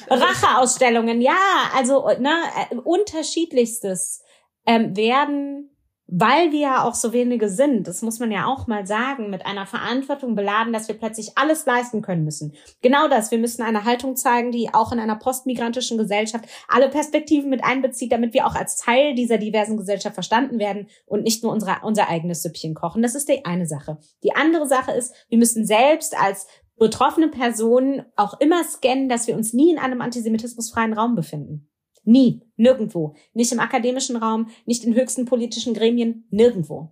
[0.07, 1.34] Racheausstellungen, ja,
[1.75, 2.36] also ne,
[2.69, 4.21] äh, unterschiedlichstes
[4.67, 5.71] ähm, werden
[6.07, 9.45] weil wir ja auch so wenige sind, das muss man ja auch mal sagen, mit
[9.45, 12.53] einer Verantwortung beladen, dass wir plötzlich alles leisten können müssen.
[12.81, 13.29] Genau das.
[13.29, 18.11] Wir müssen eine Haltung zeigen, die auch in einer postmigrantischen Gesellschaft alle Perspektiven mit einbezieht,
[18.11, 22.09] damit wir auch als Teil dieser diversen Gesellschaft verstanden werden und nicht nur unsere, unser
[22.09, 23.01] eigenes Süppchen kochen.
[23.01, 23.97] Das ist die eine Sache.
[24.23, 26.47] Die andere Sache ist, wir müssen selbst als
[26.77, 31.67] betroffene Personen auch immer scannen, dass wir uns nie in einem antisemitismusfreien Raum befinden.
[32.07, 33.15] Nie, nirgendwo.
[33.33, 36.89] Nicht im akademischen Raum, nicht in höchsten politischen Gremien, nirgendwo.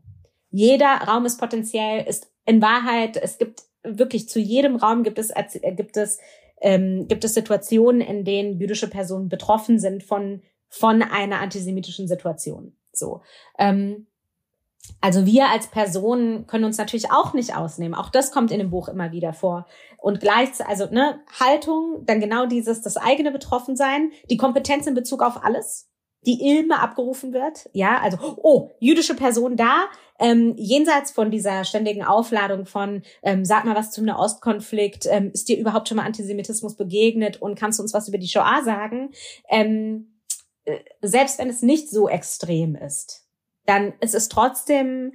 [0.52, 5.30] Jeder Raum ist potenziell, ist in Wahrheit, es gibt wirklich zu jedem Raum gibt es,
[5.30, 6.20] äh, gibt es,
[6.60, 12.76] ähm, gibt es Situationen, in denen jüdische Personen betroffen sind von, von einer antisemitischen Situation.
[12.92, 13.22] So.
[13.58, 14.08] Ähm,
[15.02, 17.94] also wir als Personen können uns natürlich auch nicht ausnehmen.
[17.94, 19.68] Auch das kommt in dem Buch immer wieder vor.
[19.98, 25.22] Und gleichzeitig, also ne, Haltung, dann genau dieses, das eigene Betroffensein, die Kompetenz in Bezug
[25.22, 25.90] auf alles,
[26.26, 27.70] die immer abgerufen wird.
[27.74, 29.86] Ja, also, oh, jüdische Person da,
[30.20, 35.50] ähm, jenseits von dieser ständigen Aufladung von, ähm, sag mal was zum Nahostkonflikt, ähm, ist
[35.50, 39.12] dir überhaupt schon mal Antisemitismus begegnet und kannst du uns was über die Shoah sagen?
[39.50, 40.20] Ähm,
[40.64, 43.25] äh, selbst wenn es nicht so extrem ist
[43.66, 45.14] dann ist es trotzdem,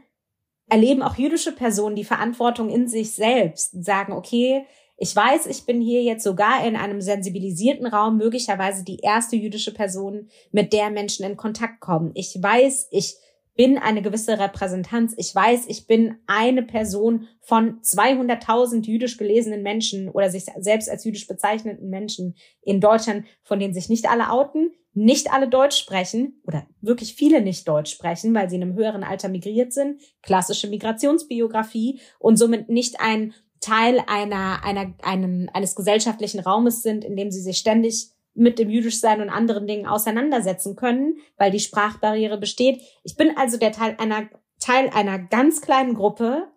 [0.68, 4.66] erleben auch jüdische Personen die Verantwortung in sich selbst, sagen, okay,
[5.02, 9.72] ich weiß, ich bin hier jetzt sogar in einem sensibilisierten Raum, möglicherweise die erste jüdische
[9.72, 12.10] Person, mit der Menschen in Kontakt kommen.
[12.14, 13.16] Ich weiß, ich
[13.60, 15.12] bin eine gewisse Repräsentanz.
[15.18, 21.04] Ich weiß, ich bin eine Person von 200.000 jüdisch gelesenen Menschen oder sich selbst als
[21.04, 26.40] jüdisch bezeichneten Menschen in Deutschland, von denen sich nicht alle outen, nicht alle Deutsch sprechen
[26.46, 30.68] oder wirklich viele nicht Deutsch sprechen, weil sie in einem höheren Alter migriert sind, klassische
[30.68, 37.30] Migrationsbiografie und somit nicht ein Teil einer, einer, einem, eines gesellschaftlichen Raumes sind, in dem
[37.30, 42.80] sie sich ständig mit dem Jüdischsein und anderen Dingen auseinandersetzen können, weil die Sprachbarriere besteht.
[43.02, 44.28] Ich bin also der Teil einer,
[44.60, 46.48] Teil einer ganz kleinen Gruppe,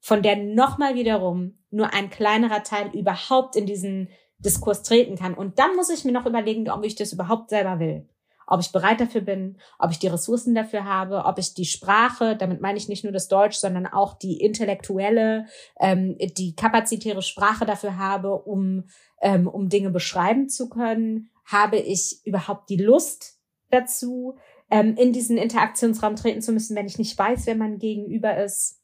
[0.00, 4.08] von der nochmal wiederum nur ein kleinerer Teil überhaupt in diesen
[4.38, 5.34] Diskurs treten kann.
[5.34, 8.08] Und dann muss ich mir noch überlegen, ob ich das überhaupt selber will.
[8.46, 12.36] Ob ich bereit dafür bin, ob ich die Ressourcen dafür habe, ob ich die Sprache,
[12.36, 15.46] damit meine ich nicht nur das Deutsch, sondern auch die intellektuelle,
[15.80, 18.84] ähm, die kapazitäre Sprache dafür habe, um,
[19.20, 21.30] ähm, um Dinge beschreiben zu können.
[21.44, 23.38] Habe ich überhaupt die Lust
[23.70, 24.36] dazu,
[24.70, 28.80] ähm, in diesen Interaktionsraum treten zu müssen, wenn ich nicht weiß, wer mein Gegenüber ist?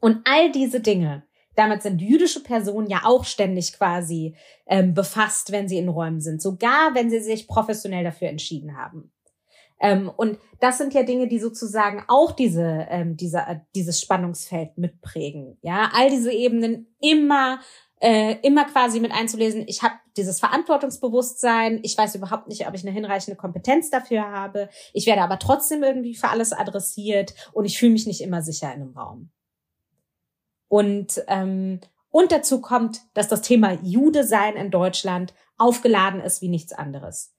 [0.00, 1.25] Und all diese Dinge,
[1.56, 4.36] damit sind jüdische Personen ja auch ständig quasi
[4.66, 9.10] ähm, befasst, wenn sie in Räumen sind, sogar wenn sie sich professionell dafür entschieden haben.
[9.80, 14.78] Ähm, und das sind ja Dinge, die sozusagen auch diese, ähm, diese, äh, dieses Spannungsfeld
[14.78, 15.58] mitprägen.
[15.60, 17.60] Ja, all diese Ebenen immer
[18.00, 22.82] äh, immer quasi mit einzulesen, ich habe dieses Verantwortungsbewusstsein, ich weiß überhaupt nicht, ob ich
[22.82, 27.78] eine hinreichende Kompetenz dafür habe, ich werde aber trotzdem irgendwie für alles adressiert und ich
[27.78, 29.30] fühle mich nicht immer sicher in einem Raum.
[30.68, 36.48] Und, ähm, und dazu kommt, dass das Thema Jude sein in Deutschland aufgeladen ist wie
[36.48, 37.34] nichts anderes.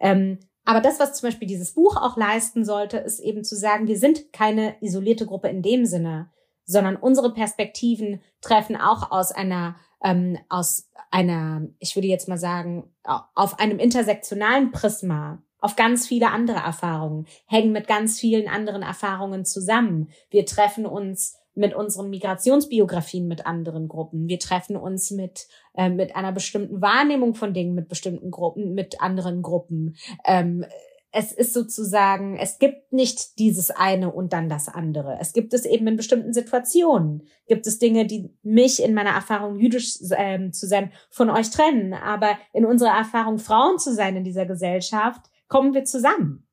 [0.00, 3.86] Ähm, aber das, was zum Beispiel dieses Buch auch leisten sollte, ist eben zu sagen,
[3.86, 6.30] wir sind keine isolierte Gruppe in dem Sinne,
[6.64, 12.92] sondern unsere Perspektiven treffen auch aus einer, ähm, aus einer, ich würde jetzt mal sagen,
[13.34, 19.44] auf einem intersektionalen Prisma auf ganz viele andere Erfahrungen, hängen mit ganz vielen anderen Erfahrungen
[19.44, 20.10] zusammen.
[20.30, 24.28] Wir treffen uns mit unseren Migrationsbiografien mit anderen Gruppen.
[24.28, 29.00] Wir treffen uns mit, äh, mit einer bestimmten Wahrnehmung von Dingen mit bestimmten Gruppen, mit
[29.00, 29.96] anderen Gruppen.
[30.24, 30.64] Ähm,
[31.12, 35.16] es ist sozusagen, es gibt nicht dieses eine und dann das andere.
[35.18, 37.26] Es gibt es eben in bestimmten Situationen.
[37.46, 41.94] Gibt es Dinge, die mich in meiner Erfahrung jüdisch ähm, zu sein von euch trennen.
[41.94, 46.46] Aber in unserer Erfahrung Frauen zu sein in dieser Gesellschaft, kommen wir zusammen.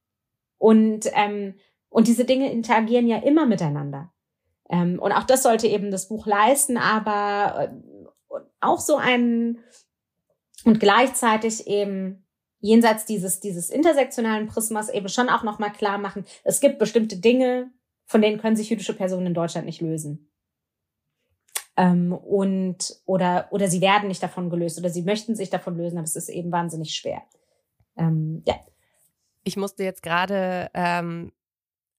[0.57, 1.55] Und, ähm,
[1.89, 4.12] und diese Dinge interagieren ja immer miteinander.
[4.73, 9.59] Ähm, und auch das sollte eben das Buch leisten, aber äh, auch so ein
[10.65, 12.25] und gleichzeitig eben
[12.59, 17.69] jenseits dieses, dieses intersektionalen Prismas eben schon auch nochmal klar machen, es gibt bestimmte Dinge,
[18.05, 20.31] von denen können sich jüdische Personen in Deutschland nicht lösen.
[21.77, 25.97] Ähm, und, oder, oder sie werden nicht davon gelöst oder sie möchten sich davon lösen,
[25.97, 27.21] aber es ist eben wahnsinnig schwer.
[27.95, 28.55] Ähm, ja.
[29.43, 31.31] Ich musste jetzt gerade ähm,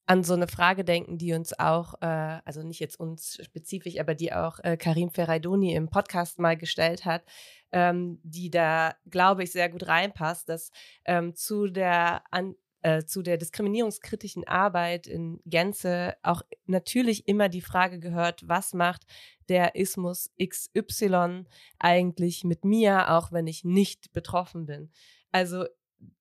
[0.07, 4.13] an so eine Frage denken, die uns auch, äh, also nicht jetzt uns spezifisch, aber
[4.13, 7.23] die auch äh, Karim Ferraidoni im Podcast mal gestellt hat,
[7.71, 10.71] ähm, die da, glaube ich, sehr gut reinpasst, dass
[11.05, 17.61] ähm, zu der an, äh, zu der diskriminierungskritischen Arbeit in Gänze auch natürlich immer die
[17.61, 19.07] Frage gehört, was macht
[19.49, 21.45] der Ismus XY
[21.79, 24.91] eigentlich mit mir, auch wenn ich nicht betroffen bin.
[25.31, 25.65] Also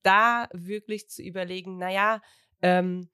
[0.02, 2.22] da wirklich zu überlegen, naja,
[2.62, 3.10] ähm,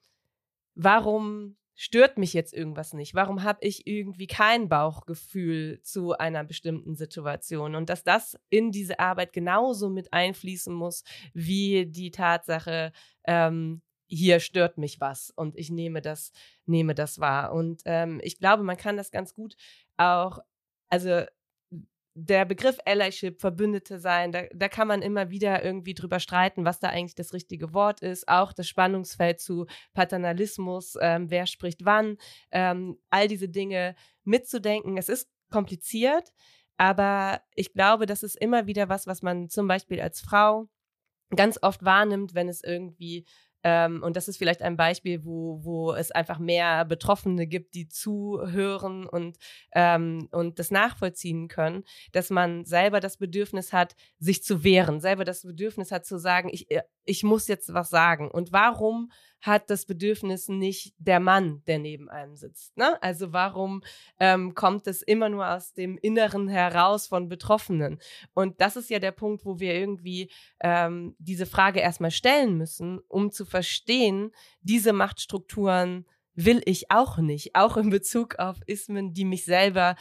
[0.82, 3.14] warum stört mich jetzt irgendwas nicht?
[3.14, 7.74] Warum habe ich irgendwie kein Bauchgefühl zu einer bestimmten Situation?
[7.74, 12.92] Und dass das in diese Arbeit genauso mit einfließen muss, wie die Tatsache,
[13.24, 16.32] ähm, hier stört mich was und ich nehme das,
[16.66, 17.52] nehme das wahr.
[17.52, 19.54] Und ähm, ich glaube, man kann das ganz gut
[19.96, 20.38] auch,
[20.88, 21.24] also
[22.14, 26.80] der Begriff Allyship, Verbündete sein, da, da kann man immer wieder irgendwie drüber streiten, was
[26.80, 28.28] da eigentlich das richtige Wort ist.
[28.28, 32.16] Auch das Spannungsfeld zu Paternalismus, ähm, wer spricht wann,
[32.50, 33.94] ähm, all diese Dinge
[34.24, 34.96] mitzudenken.
[34.96, 36.32] Es ist kompliziert,
[36.76, 40.68] aber ich glaube, das ist immer wieder was, was man zum Beispiel als Frau
[41.36, 43.24] ganz oft wahrnimmt, wenn es irgendwie
[43.62, 47.88] ähm, und das ist vielleicht ein Beispiel, wo, wo es einfach mehr Betroffene gibt, die
[47.88, 49.36] zuhören und,
[49.72, 55.24] ähm, und das nachvollziehen können, dass man selber das Bedürfnis hat, sich zu wehren, selber
[55.24, 58.30] das Bedürfnis hat zu sagen, ich, äh, ich muss jetzt was sagen.
[58.30, 62.76] Und warum hat das Bedürfnis nicht der Mann, der neben einem sitzt?
[62.76, 63.02] Ne?
[63.02, 63.82] Also warum
[64.18, 67.98] ähm, kommt es immer nur aus dem Inneren heraus von Betroffenen?
[68.34, 70.30] Und das ist ja der Punkt, wo wir irgendwie
[70.60, 77.54] ähm, diese Frage erstmal stellen müssen, um zu verstehen, diese Machtstrukturen will ich auch nicht,
[77.54, 79.96] auch in Bezug auf Ismen, die mich selber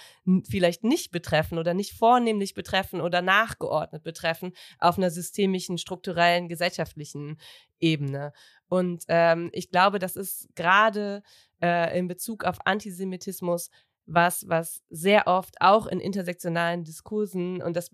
[0.50, 7.40] vielleicht nicht betreffen oder nicht vornehmlich betreffen oder nachgeordnet betreffen auf einer systemischen, strukturellen, gesellschaftlichen
[7.80, 8.34] Ebene.
[8.68, 11.24] Und ähm, ich glaube, das ist gerade
[11.62, 13.70] äh, in Bezug auf Antisemitismus
[14.10, 17.92] was, was sehr oft auch in intersektionalen Diskursen, und das,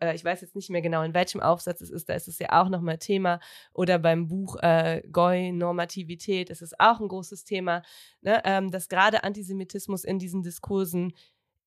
[0.00, 2.38] äh, ich weiß jetzt nicht mehr genau, in welchem Aufsatz es ist, da ist es
[2.38, 3.40] ja auch nochmal Thema,
[3.72, 7.82] oder beim Buch äh, Goy, Normativität, ist es auch ein großes Thema,
[8.20, 11.12] ne, ähm, dass gerade Antisemitismus in diesen Diskursen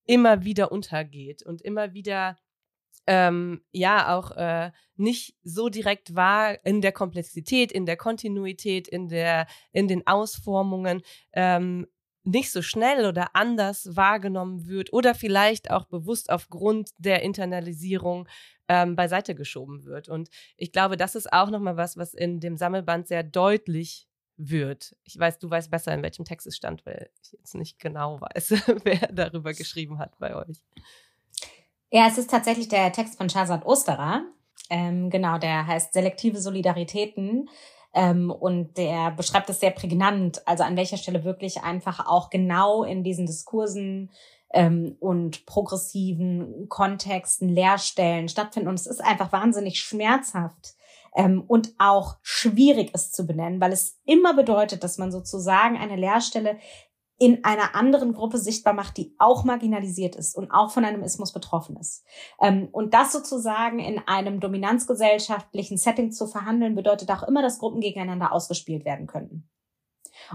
[0.06, 2.36] immer wieder untergeht und immer wieder
[3.06, 9.08] ähm, ja auch äh, nicht so direkt war in der Komplexität, in der Kontinuität, in
[9.08, 11.86] der in den Ausformungen ähm,
[12.24, 18.28] nicht so schnell oder anders wahrgenommen wird oder vielleicht auch bewusst aufgrund der Internalisierung
[18.68, 20.08] ähm, beiseite geschoben wird.
[20.08, 24.06] Und ich glaube, das ist auch nochmal was, was in dem Sammelband sehr deutlich
[24.36, 24.96] wird.
[25.04, 28.20] Ich weiß, du weißt besser, in welchem Text es stand, weil ich jetzt nicht genau
[28.20, 28.50] weiß,
[28.84, 30.62] wer darüber geschrieben hat bei euch.
[31.90, 34.24] Ja, es ist tatsächlich der Text von Shazad Osterer.
[34.70, 37.48] Ähm, genau, der heißt Selektive Solidaritäten.
[37.92, 42.84] Ähm, und der beschreibt es sehr prägnant, also an welcher Stelle wirklich einfach auch genau
[42.84, 44.10] in diesen Diskursen
[44.52, 48.68] ähm, und progressiven Kontexten Leerstellen stattfinden.
[48.68, 50.74] Und es ist einfach wahnsinnig schmerzhaft
[51.14, 55.96] ähm, und auch schwierig, es zu benennen, weil es immer bedeutet, dass man sozusagen eine
[55.96, 56.58] Leerstelle
[57.20, 61.32] in einer anderen Gruppe sichtbar macht, die auch marginalisiert ist und auch von einem Ismus
[61.32, 62.02] betroffen ist.
[62.40, 67.80] Ähm, und das sozusagen in einem dominanzgesellschaftlichen Setting zu verhandeln, bedeutet auch immer, dass Gruppen
[67.80, 69.50] gegeneinander ausgespielt werden könnten.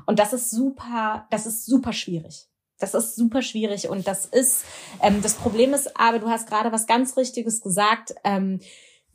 [0.05, 2.47] Und das ist super, das ist super schwierig.
[2.77, 4.65] Das ist super schwierig und das ist,
[5.01, 8.59] ähm, das Problem ist aber, du hast gerade was ganz Richtiges gesagt, ähm,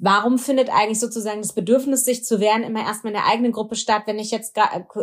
[0.03, 3.77] Warum findet eigentlich sozusagen das Bedürfnis, sich zu wehren, immer erstmal in der eigenen Gruppe
[3.77, 4.59] statt, wenn ich jetzt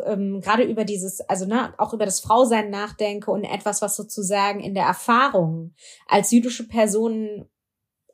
[0.05, 4.59] ähm, gerade über dieses, also ne, auch über das Frausein nachdenke und etwas, was sozusagen
[4.59, 5.75] in der Erfahrung
[6.07, 7.47] als jüdische Person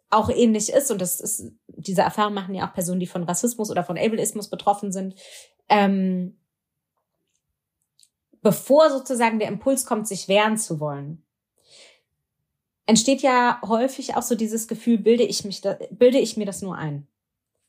[0.10, 3.72] auch ähnlich ist, und das ist, diese Erfahrung machen ja auch Personen, die von Rassismus
[3.72, 5.16] oder von Ableismus betroffen sind,
[5.70, 6.38] ähm,
[8.42, 11.26] bevor sozusagen der Impuls kommt, sich wehren zu wollen,
[12.86, 16.62] entsteht ja häufig auch so dieses Gefühl, bilde ich mich, da, bilde ich mir das
[16.62, 17.08] nur ein?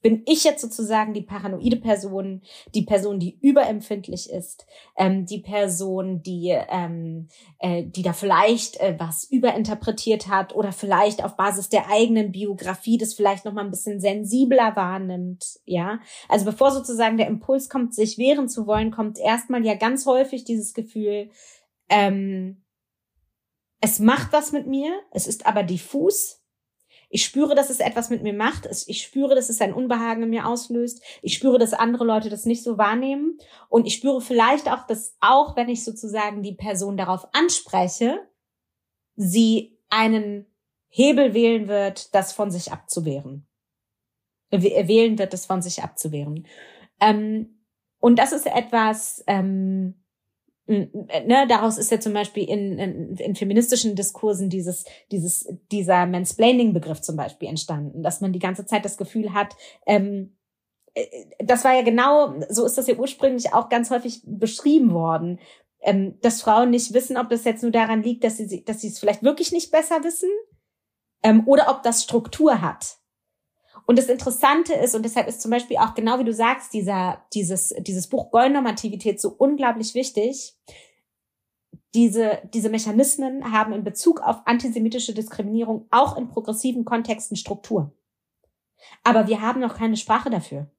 [0.02, 2.42] Bin ich jetzt sozusagen die paranoide Person,
[2.74, 4.66] die Person, die überempfindlich ist,
[4.98, 11.24] ähm, die Person, die, ähm, äh, die da vielleicht äh, was überinterpretiert hat oder vielleicht
[11.24, 16.00] auf Basis der eigenen Biografie das vielleicht noch mal ein bisschen sensibler wahrnimmt, ja?
[16.28, 20.44] Also bevor sozusagen der Impuls kommt, sich wehren zu wollen, kommt erstmal ja ganz häufig
[20.44, 21.30] dieses Gefühl,
[21.88, 22.63] ähm,
[23.80, 26.40] es macht was mit mir, es ist aber diffus.
[27.08, 28.66] Ich spüre, dass es etwas mit mir macht.
[28.86, 31.00] Ich spüre, dass es ein Unbehagen in mir auslöst.
[31.22, 33.38] Ich spüre, dass andere Leute das nicht so wahrnehmen.
[33.68, 38.18] Und ich spüre vielleicht auch, dass auch wenn ich sozusagen die Person darauf anspreche,
[39.14, 40.46] sie einen
[40.88, 43.46] Hebel wählen wird, das von sich abzuwehren.
[44.50, 46.46] Wählen wird, das von sich abzuwehren.
[47.00, 47.64] Ähm,
[47.98, 50.03] und das ist etwas, ähm,
[50.66, 57.00] ne, daraus ist ja zum Beispiel in, in, in feministischen Diskursen dieses, dieses, dieser Mansplaining-Begriff
[57.00, 59.56] zum Beispiel entstanden, dass man die ganze Zeit das Gefühl hat,
[59.86, 60.36] ähm,
[60.94, 61.06] äh,
[61.38, 65.38] das war ja genau, so ist das ja ursprünglich auch ganz häufig beschrieben worden,
[65.82, 68.88] ähm, dass Frauen nicht wissen, ob das jetzt nur daran liegt, dass sie, dass sie
[68.88, 70.30] es vielleicht wirklich nicht besser wissen,
[71.24, 72.98] ähm, oder ob das Struktur hat.
[73.86, 77.22] Und das Interessante ist, und deshalb ist zum Beispiel auch genau wie du sagst, dieser,
[77.34, 80.54] dieses, dieses Buch Gollnormativität so unglaublich wichtig.
[81.94, 87.92] Diese, diese Mechanismen haben in Bezug auf antisemitische Diskriminierung auch in progressiven Kontexten Struktur.
[89.04, 90.70] Aber wir haben noch keine Sprache dafür.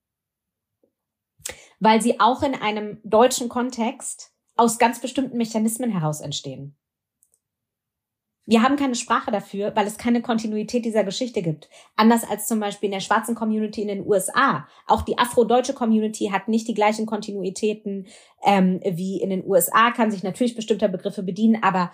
[1.79, 6.75] Weil sie auch in einem deutschen Kontext aus ganz bestimmten Mechanismen heraus entstehen.
[8.47, 11.67] Wir haben keine Sprache dafür, weil es keine Kontinuität dieser Geschichte gibt.
[11.95, 14.67] Anders als zum Beispiel in der schwarzen Community in den USA.
[14.85, 18.07] Auch die afrodeutsche Community hat nicht die gleichen Kontinuitäten
[18.43, 21.91] ähm, wie in den USA, kann sich natürlich bestimmter Begriffe bedienen, aber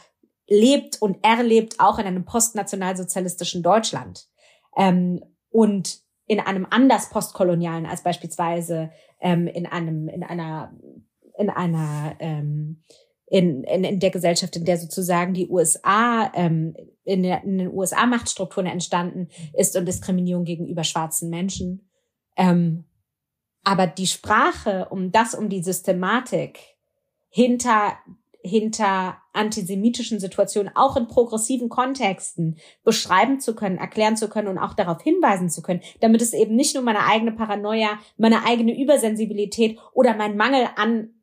[0.48, 4.28] lebt und erlebt auch in einem postnationalsozialistischen Deutschland.
[4.76, 10.74] Ähm, und in einem anders postkolonialen als beispielsweise ähm, in einem, in einer,
[11.38, 12.84] in einer, ähm,
[13.32, 16.76] in, in, in der Gesellschaft, in der sozusagen die USA, ähm,
[17.06, 21.90] in, der, in den USA Machtstrukturen entstanden ist und Diskriminierung gegenüber schwarzen Menschen.
[22.36, 22.84] Ähm,
[23.64, 26.60] aber die Sprache, um das, um die Systematik
[27.30, 27.94] hinter
[28.44, 34.74] hinter antisemitischen Situationen auch in progressiven Kontexten beschreiben zu können, erklären zu können und auch
[34.74, 39.78] darauf hinweisen zu können, damit es eben nicht nur meine eigene Paranoia, meine eigene Übersensibilität
[39.94, 41.21] oder mein Mangel an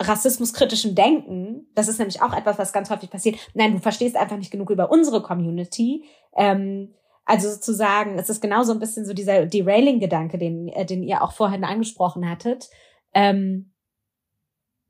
[0.00, 3.36] rassismuskritischem Denken, das ist nämlich auch etwas, was ganz häufig passiert.
[3.54, 6.04] Nein, du verstehst einfach nicht genug über unsere Community.
[6.36, 11.22] Ähm, also sozusagen, es ist genauso ein bisschen so dieser Derailing-Gedanke, den, äh, den ihr
[11.22, 12.68] auch vorhin angesprochen hattet.
[13.14, 13.72] Ähm,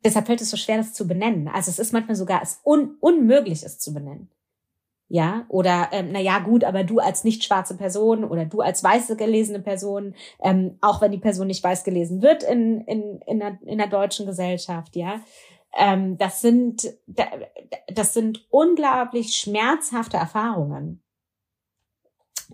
[0.05, 1.49] deshalb fällt es so schwer, das zu benennen.
[1.49, 4.31] Also es ist manchmal sogar es un unmöglich, es zu benennen.
[5.09, 8.83] Ja, oder ähm, na ja, gut, aber du als nicht schwarze Person oder du als
[8.83, 13.39] weiße gelesene Person, ähm, auch wenn die Person nicht weiß gelesen wird in, in, in,
[13.39, 15.21] der, in der deutschen Gesellschaft, ja,
[15.77, 16.89] ähm, das sind
[17.89, 21.03] das sind unglaublich schmerzhafte Erfahrungen.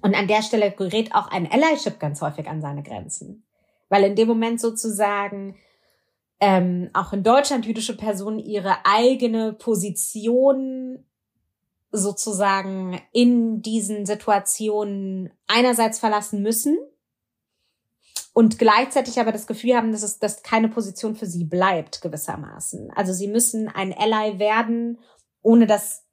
[0.03, 3.45] Und an der Stelle gerät auch ein Allyship ganz häufig an seine Grenzen.
[3.89, 5.57] Weil in dem Moment sozusagen
[6.39, 11.05] ähm, auch in Deutschland jüdische Personen ihre eigene Position
[11.93, 16.79] sozusagen in diesen Situationen einerseits verlassen müssen
[18.33, 22.91] und gleichzeitig aber das Gefühl haben, dass es dass keine Position für sie bleibt gewissermaßen.
[22.95, 24.99] Also sie müssen ein Ally werden,
[25.43, 26.05] ohne dass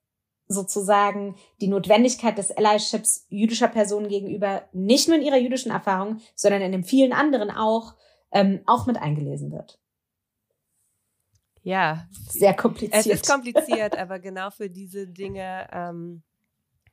[0.48, 6.62] sozusagen die Notwendigkeit des Allyships jüdischer Personen gegenüber nicht nur in ihrer jüdischen Erfahrung, sondern
[6.62, 7.96] in den vielen anderen auch
[8.32, 9.80] ähm, auch mit eingelesen wird.
[11.68, 12.08] Ja.
[12.30, 13.06] Sehr kompliziert.
[13.06, 16.24] Es ist kompliziert, aber genau für diese Dinge ähm,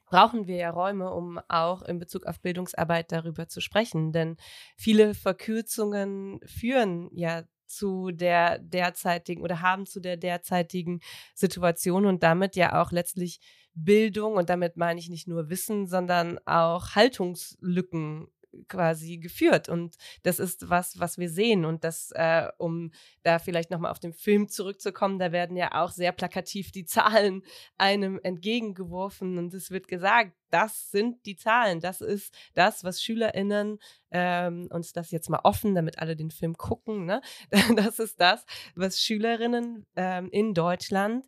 [0.06, 4.10] brauchen wir ja Räume, um auch in Bezug auf Bildungsarbeit darüber zu sprechen.
[4.10, 4.36] Denn
[4.76, 10.98] viele Verkürzungen führen ja zu der derzeitigen oder haben zu der derzeitigen
[11.36, 13.38] Situation und damit ja auch letztlich
[13.74, 18.26] Bildung und damit meine ich nicht nur Wissen, sondern auch Haltungslücken
[18.68, 19.68] quasi geführt.
[19.68, 21.64] Und das ist was, was wir sehen.
[21.64, 22.92] Und das, äh, um
[23.22, 27.42] da vielleicht nochmal auf den Film zurückzukommen, da werden ja auch sehr plakativ die Zahlen
[27.78, 29.38] einem entgegengeworfen.
[29.38, 31.80] Und es wird gesagt, das sind die Zahlen.
[31.80, 33.78] Das ist das, was SchülerInnen,
[34.12, 37.20] ähm, uns das jetzt mal offen, damit alle den Film gucken, ne?
[37.76, 38.44] Das ist das,
[38.76, 41.26] was Schülerinnen ähm, in Deutschland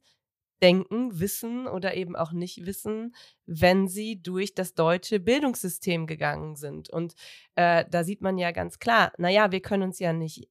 [0.63, 6.89] denken, wissen oder eben auch nicht wissen, wenn sie durch das deutsche Bildungssystem gegangen sind.
[6.89, 7.15] Und
[7.57, 10.49] äh, da sieht man ja ganz klar, naja, wir können uns ja nicht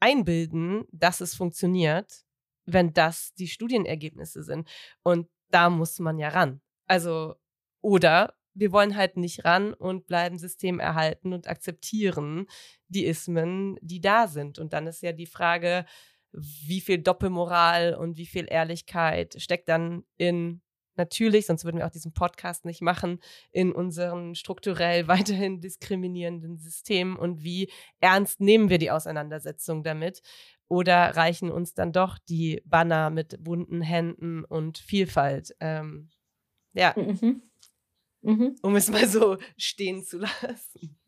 [0.00, 2.24] einbilden, dass es funktioniert,
[2.66, 4.68] wenn das die Studienergebnisse sind.
[5.02, 6.60] Und da muss man ja ran.
[6.86, 7.36] Also,
[7.80, 12.46] oder wir wollen halt nicht ran und bleiben System erhalten und akzeptieren
[12.88, 14.58] die Ismen, die da sind.
[14.58, 15.86] Und dann ist ja die Frage,
[16.32, 20.62] wie viel Doppelmoral und wie viel Ehrlichkeit steckt dann in
[20.96, 23.20] natürlich, sonst würden wir auch diesen Podcast nicht machen,
[23.52, 30.22] in unseren strukturell weiterhin diskriminierenden Systemen und wie ernst nehmen wir die Auseinandersetzung damit
[30.68, 35.56] oder reichen uns dann doch die Banner mit bunten Händen und Vielfalt?
[35.58, 36.10] Ähm,
[36.72, 37.42] ja, mhm.
[38.22, 38.56] Mhm.
[38.62, 40.98] um es mal so stehen zu lassen.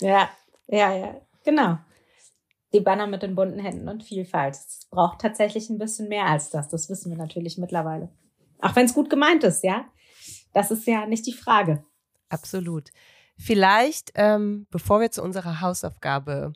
[0.00, 0.30] Ja,
[0.68, 1.78] ja, ja, genau
[2.72, 4.54] die Banner mit den bunten Händen und Vielfalt.
[4.54, 6.68] Es braucht tatsächlich ein bisschen mehr als das.
[6.68, 8.08] Das wissen wir natürlich mittlerweile.
[8.60, 9.84] Auch wenn es gut gemeint ist, ja.
[10.54, 11.84] Das ist ja nicht die Frage.
[12.28, 12.90] Absolut.
[13.36, 16.52] Vielleicht, ähm, bevor wir zu unserer Hausaufgabe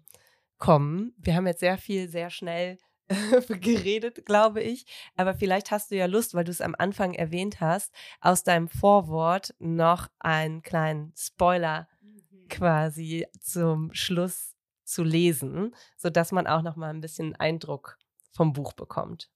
[0.58, 2.78] kommen, wir haben jetzt sehr viel, sehr schnell
[3.48, 4.86] geredet, glaube ich.
[5.16, 8.68] Aber vielleicht hast du ja Lust, weil du es am Anfang erwähnt hast, aus deinem
[8.68, 12.48] Vorwort noch einen kleinen Spoiler mhm.
[12.48, 14.55] quasi zum Schluss
[14.86, 17.98] zu lesen, sodass man auch noch mal ein bisschen Eindruck
[18.32, 19.30] vom Buch bekommt.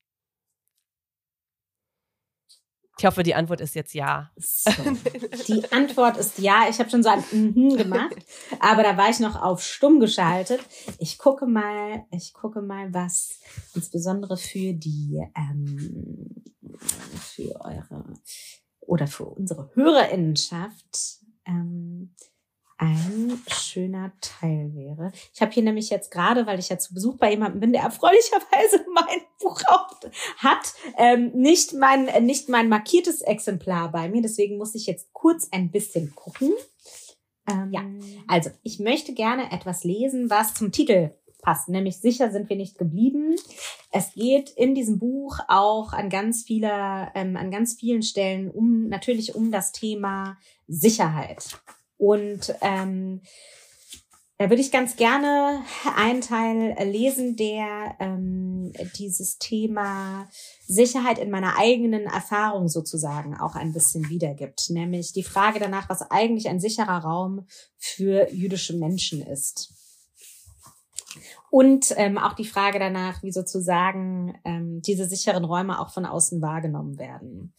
[3.01, 4.31] Ich hoffe, die Antwort ist jetzt ja.
[4.37, 4.71] So.
[5.49, 6.67] Die Antwort ist ja.
[6.69, 8.15] Ich habe schon so ein Mhm gemacht,
[8.61, 10.61] aber da war ich noch auf stumm geschaltet.
[10.99, 13.41] Ich gucke mal, ich gucke mal, was
[13.75, 16.45] insbesondere für die, ähm,
[17.19, 18.05] für eure
[18.81, 22.15] oder für unsere Hörerinnenschaft ähm,
[22.81, 25.13] ein schöner Teil wäre.
[25.35, 27.83] Ich habe hier nämlich jetzt gerade, weil ich ja zu Besuch bei jemandem bin, der
[27.83, 29.61] erfreulicherweise mein Buch
[30.39, 34.23] hat, ähm, nicht mein nicht mein markiertes Exemplar bei mir.
[34.23, 36.53] Deswegen muss ich jetzt kurz ein bisschen gucken.
[37.47, 37.83] Ähm, ja,
[38.27, 41.11] also ich möchte gerne etwas lesen, was zum Titel
[41.43, 43.37] passt, nämlich sicher sind wir nicht geblieben.
[43.91, 48.89] Es geht in diesem Buch auch an ganz vieler, ähm, an ganz vielen Stellen um
[48.89, 51.61] natürlich um das Thema Sicherheit.
[52.01, 53.21] Und ähm,
[54.39, 55.63] da würde ich ganz gerne
[55.97, 60.27] einen Teil lesen, der ähm, dieses Thema
[60.67, 64.71] Sicherheit in meiner eigenen Erfahrung sozusagen auch ein bisschen wiedergibt.
[64.71, 67.47] Nämlich die Frage danach, was eigentlich ein sicherer Raum
[67.77, 69.75] für jüdische Menschen ist.
[71.51, 76.41] Und ähm, auch die Frage danach, wie sozusagen ähm, diese sicheren Räume auch von außen
[76.41, 77.53] wahrgenommen werden.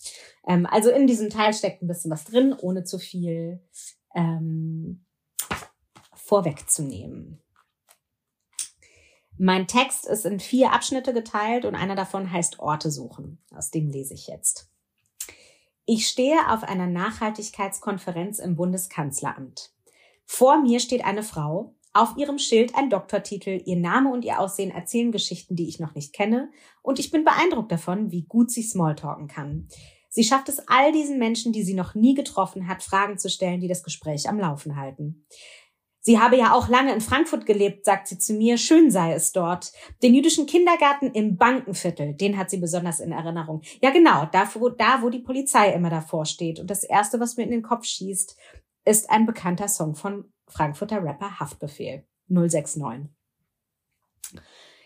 [0.48, 3.60] Ähm, also in diesem Teil steckt ein bisschen was drin, ohne zu viel
[4.16, 5.06] ähm,
[6.14, 7.42] vorwegzunehmen.
[9.38, 13.40] Mein Text ist in vier Abschnitte geteilt und einer davon heißt Orte suchen.
[13.56, 14.70] Aus dem lese ich jetzt.
[15.86, 19.74] Ich stehe auf einer Nachhaltigkeitskonferenz im Bundeskanzleramt.
[20.26, 24.72] Vor mir steht eine Frau, auf ihrem Schild ein Doktortitel, ihr Name und ihr Aussehen
[24.72, 26.50] erzählen Geschichten, die ich noch nicht kenne,
[26.82, 29.68] und ich bin beeindruckt davon, wie gut sie Smalltalken kann.
[30.14, 33.62] Sie schafft es all diesen Menschen, die sie noch nie getroffen hat, Fragen zu stellen,
[33.62, 35.26] die das Gespräch am Laufen halten.
[36.04, 39.32] Sie habe ja auch lange in Frankfurt gelebt, sagt sie zu mir, schön sei es
[39.32, 39.72] dort.
[40.04, 43.62] Den jüdischen Kindergarten im Bankenviertel, den hat sie besonders in Erinnerung.
[43.82, 46.60] Ja genau, da wo, da, wo die Polizei immer davor steht.
[46.60, 48.36] Und das Erste, was mir in den Kopf schießt,
[48.84, 53.08] ist ein bekannter Song von Frankfurter Rapper Haftbefehl 069.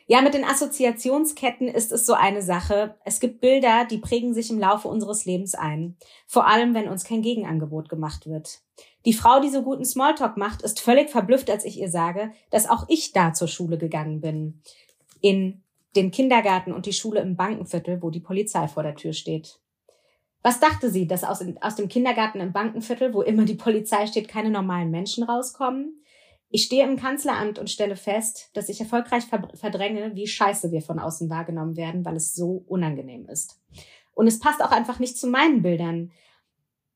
[0.08, 2.96] Ja, mit den Assoziationsketten ist es so eine Sache.
[3.06, 5.98] Es gibt Bilder, die prägen sich im Laufe unseres Lebens ein.
[6.28, 8.60] Vor allem, wenn uns kein Gegenangebot gemacht wird.
[9.06, 12.70] Die Frau, die so guten Smalltalk macht, ist völlig verblüfft, als ich ihr sage, dass
[12.70, 14.62] auch ich da zur Schule gegangen bin.
[15.22, 15.64] In
[15.96, 19.60] den Kindergarten und die Schule im Bankenviertel, wo die Polizei vor der Tür steht.
[20.44, 24.28] Was dachte sie, dass aus, aus dem Kindergarten im Bankenviertel, wo immer die Polizei steht,
[24.28, 26.05] keine normalen Menschen rauskommen?
[26.56, 29.26] Ich stehe im Kanzleramt und stelle fest, dass ich erfolgreich
[29.56, 33.60] verdränge, wie scheiße wir von außen wahrgenommen werden, weil es so unangenehm ist.
[34.14, 36.14] Und es passt auch einfach nicht zu meinen Bildern.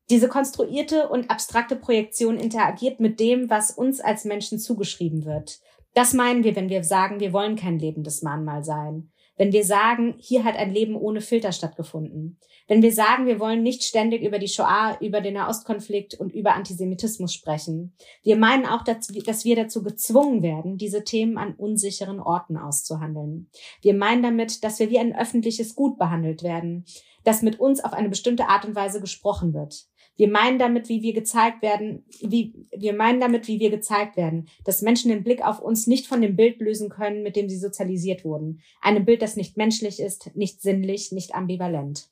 [0.10, 5.60] Diese konstruierte und abstrakte Projektion interagiert mit dem, was uns als Menschen zugeschrieben wird.
[5.93, 9.12] Das meinen wir, wenn wir sagen, wir wollen kein lebendes Mahnmal sein.
[9.40, 12.38] Wenn wir sagen, hier hat ein Leben ohne Filter stattgefunden.
[12.68, 16.56] Wenn wir sagen, wir wollen nicht ständig über die Shoah, über den Nahostkonflikt und über
[16.56, 17.96] Antisemitismus sprechen.
[18.22, 23.50] Wir meinen auch, dass wir dazu gezwungen werden, diese Themen an unsicheren Orten auszuhandeln.
[23.82, 26.84] Wir meinen damit, dass wir wie ein öffentliches Gut behandelt werden,
[27.24, 29.89] dass mit uns auf eine bestimmte Art und Weise gesprochen wird.
[30.20, 34.49] Wir meinen damit, wie wir gezeigt werden, wie, wir meinen damit, wie wir gezeigt werden,
[34.65, 37.57] dass Menschen den Blick auf uns nicht von dem Bild lösen können, mit dem sie
[37.57, 38.59] sozialisiert wurden.
[38.82, 42.09] Einem Bild, das nicht menschlich ist, nicht sinnlich, nicht ambivalent.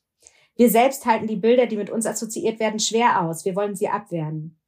[0.56, 3.44] Wir selbst halten die Bilder, die mit uns assoziiert werden, schwer aus.
[3.44, 4.58] Wir wollen sie abwehren.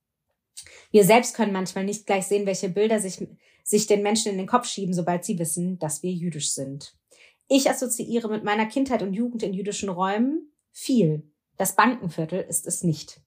[0.90, 3.26] Wir selbst können manchmal nicht gleich sehen, welche Bilder sich,
[3.64, 6.94] sich den Menschen in den Kopf schieben, sobald sie wissen, dass wir jüdisch sind.
[7.48, 11.22] Ich assoziiere mit meiner Kindheit und Jugend in jüdischen Räumen viel.
[11.56, 13.22] Das Bankenviertel ist es nicht.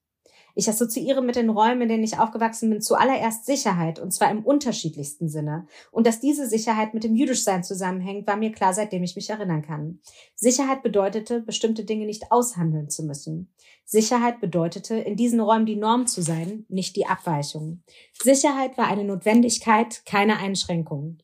[0.55, 4.43] Ich assoziiere mit den Räumen, in denen ich aufgewachsen bin, zuallererst Sicherheit, und zwar im
[4.43, 5.65] unterschiedlichsten Sinne.
[5.91, 9.63] Und dass diese Sicherheit mit dem Jüdischsein zusammenhängt, war mir klar, seitdem ich mich erinnern
[9.63, 9.99] kann.
[10.35, 13.51] Sicherheit bedeutete, bestimmte Dinge nicht aushandeln zu müssen.
[13.83, 17.81] Sicherheit bedeutete, in diesen Räumen die Norm zu sein, nicht die Abweichung.
[18.21, 21.17] Sicherheit war eine Notwendigkeit, keine Einschränkung.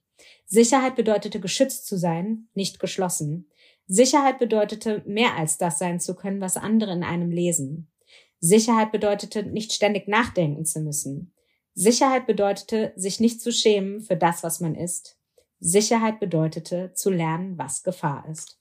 [0.45, 3.47] Sicherheit bedeutete, geschützt zu sein, nicht geschlossen.
[3.85, 7.88] Sicherheit bedeutete, mehr als das sein zu können, was andere in einem lesen.
[8.39, 11.33] Sicherheit bedeutete, nicht ständig nachdenken zu müssen.
[11.73, 15.17] Sicherheit bedeutete, sich nicht zu schämen für das, was man ist.
[15.59, 18.58] Sicherheit bedeutete, zu lernen, was Gefahr ist.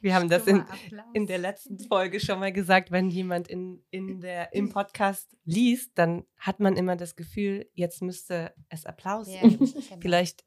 [0.00, 0.64] Wir haben das in,
[1.12, 5.92] in der letzten Folge schon mal gesagt, wenn jemand in, in der, im Podcast liest,
[5.96, 9.72] dann hat man immer das Gefühl, jetzt müsste es Applaus ja, geben.
[9.84, 10.00] Genau.
[10.00, 10.44] Vielleicht,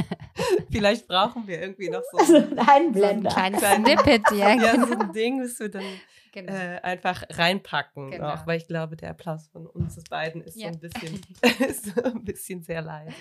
[0.70, 3.30] vielleicht brauchen wir irgendwie noch so, also ein Einblender.
[3.30, 4.54] So ein kleines Snippet, ja.
[4.54, 5.00] ja, so genau.
[5.00, 5.84] ein Ding, das wir dann
[6.32, 6.52] genau.
[6.52, 8.10] äh, einfach reinpacken.
[8.10, 8.34] Genau.
[8.34, 10.72] Auch, weil ich glaube, der Applaus von uns beiden ist ja.
[10.72, 11.20] so ein bisschen,
[11.68, 13.14] ist so ein bisschen sehr leise.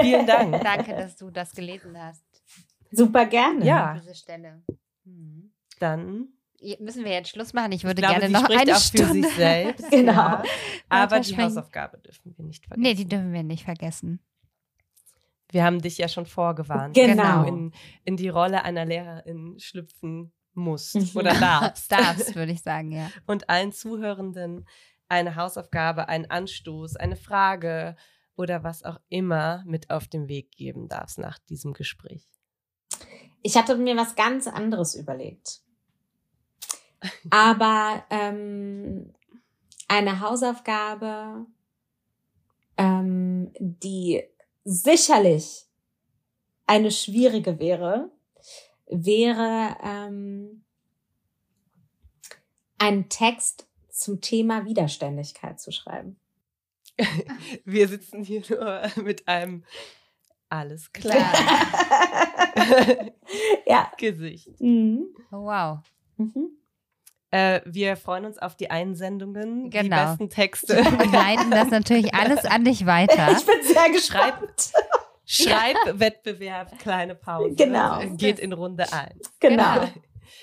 [0.00, 0.62] Vielen Dank.
[0.62, 2.33] Danke, dass du das gelesen hast.
[2.96, 3.64] Super gerne.
[3.64, 3.94] Ja.
[4.00, 4.62] Diese Stelle.
[5.04, 5.52] Hm.
[5.78, 6.28] Dann
[6.80, 7.72] Müssen wir jetzt Schluss machen?
[7.72, 9.28] Ich würde ich glaube, gerne sie noch spricht eine auch für Stunde.
[9.28, 9.84] sich selbst.
[9.90, 10.12] Genau.
[10.12, 10.42] Ja.
[10.88, 11.36] Aber die.
[11.36, 12.82] Hausaufgabe dürfen wir nicht vergessen.
[12.82, 14.20] Nee, die dürfen wir nicht vergessen.
[15.50, 17.22] wir haben dich ja schon vorgewarnt, Genau.
[17.22, 17.72] dass du in,
[18.04, 21.10] in die Rolle einer Lehrerin schlüpfen musst Mhm.
[21.14, 21.92] oder darfst.
[21.92, 23.10] Darfst, würde ich sagen, ja.
[23.26, 24.66] Und allen Zuhörenden
[25.08, 27.94] eine Hausaufgabe, einen Anstoß, eine Frage
[28.36, 32.26] oder was auch immer mit auf den Weg geben darfst nach diesem Gespräch.
[33.46, 35.60] Ich hatte mir was ganz anderes überlegt.
[37.28, 39.12] Aber ähm,
[39.86, 41.44] eine Hausaufgabe,
[42.78, 44.24] ähm, die
[44.64, 45.66] sicherlich
[46.66, 48.10] eine schwierige wäre,
[48.86, 50.64] wäre ähm,
[52.78, 56.18] einen Text zum Thema Widerständigkeit zu schreiben.
[57.66, 59.64] Wir sitzen hier nur mit einem
[60.54, 61.16] alles klar
[63.66, 63.90] ja.
[63.98, 64.60] Gesicht.
[64.60, 65.06] Mhm.
[65.32, 65.78] Oh, wow.
[66.16, 66.50] Mhm.
[67.30, 69.96] Äh, wir freuen uns auf die Einsendungen, die Genau.
[70.10, 70.78] besten Texte.
[70.78, 73.32] Und leiten das natürlich alles an dich weiter.
[73.32, 74.72] Ich bin sehr gespannt.
[75.26, 77.54] Schreibwettbewerb, kleine Pause.
[77.56, 78.00] Genau.
[78.16, 79.32] Geht in Runde 1.
[79.40, 79.74] Genau.
[79.74, 79.88] Genau.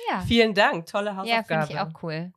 [0.09, 1.67] Ja, Vielen Dank, tolle ja Hausaufgabe.
[1.67, 2.31] finde ich auch cool.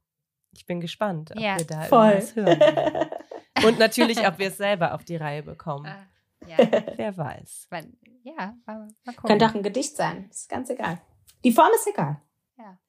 [0.57, 2.11] Ich bin gespannt, ob Ja, wir da voll.
[2.11, 2.61] irgendwas hören.
[2.61, 3.09] werden.
[3.65, 5.87] Und natürlich, ob wir es selber auf die Reihe bekommen.
[5.87, 6.07] Ah,
[6.47, 6.57] ja,
[6.97, 7.69] Wer weiß.
[7.71, 9.29] man- ja, mal, mal gucken.
[9.29, 10.29] Könnte auch ein Gedicht sein.
[10.31, 10.99] Ist ganz egal.
[11.45, 12.21] Die Form ist egal.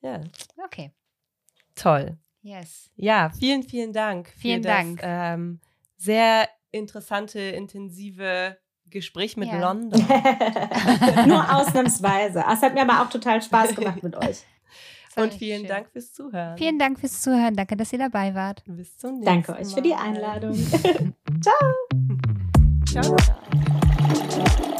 [0.02, 0.22] Ja,
[0.64, 0.94] Okay,
[1.76, 2.18] toll.
[2.42, 2.90] yes.
[2.96, 4.30] Ja, vielen, vielen Dank.
[4.38, 5.00] Vielen für das, Dank.
[5.04, 5.60] Ähm,
[5.98, 8.58] sehr interessante, intensive
[8.90, 9.60] Gespräch mit Ja.
[9.60, 10.00] London.
[11.28, 12.46] Nur ausnahmsweise.
[12.50, 14.44] Es hat mir aber auch total Spaß gemacht mit euch.
[15.18, 15.70] Und vielen schön.
[15.70, 16.58] Dank fürs Zuhören.
[16.58, 17.56] Vielen Dank fürs Zuhören.
[17.56, 18.64] Danke, dass ihr dabei wart.
[18.68, 20.02] Bis zum nächsten Danke euch für die Mal.
[20.04, 20.54] Einladung.
[21.42, 22.05] Ciao,
[22.96, 24.75] Showtime.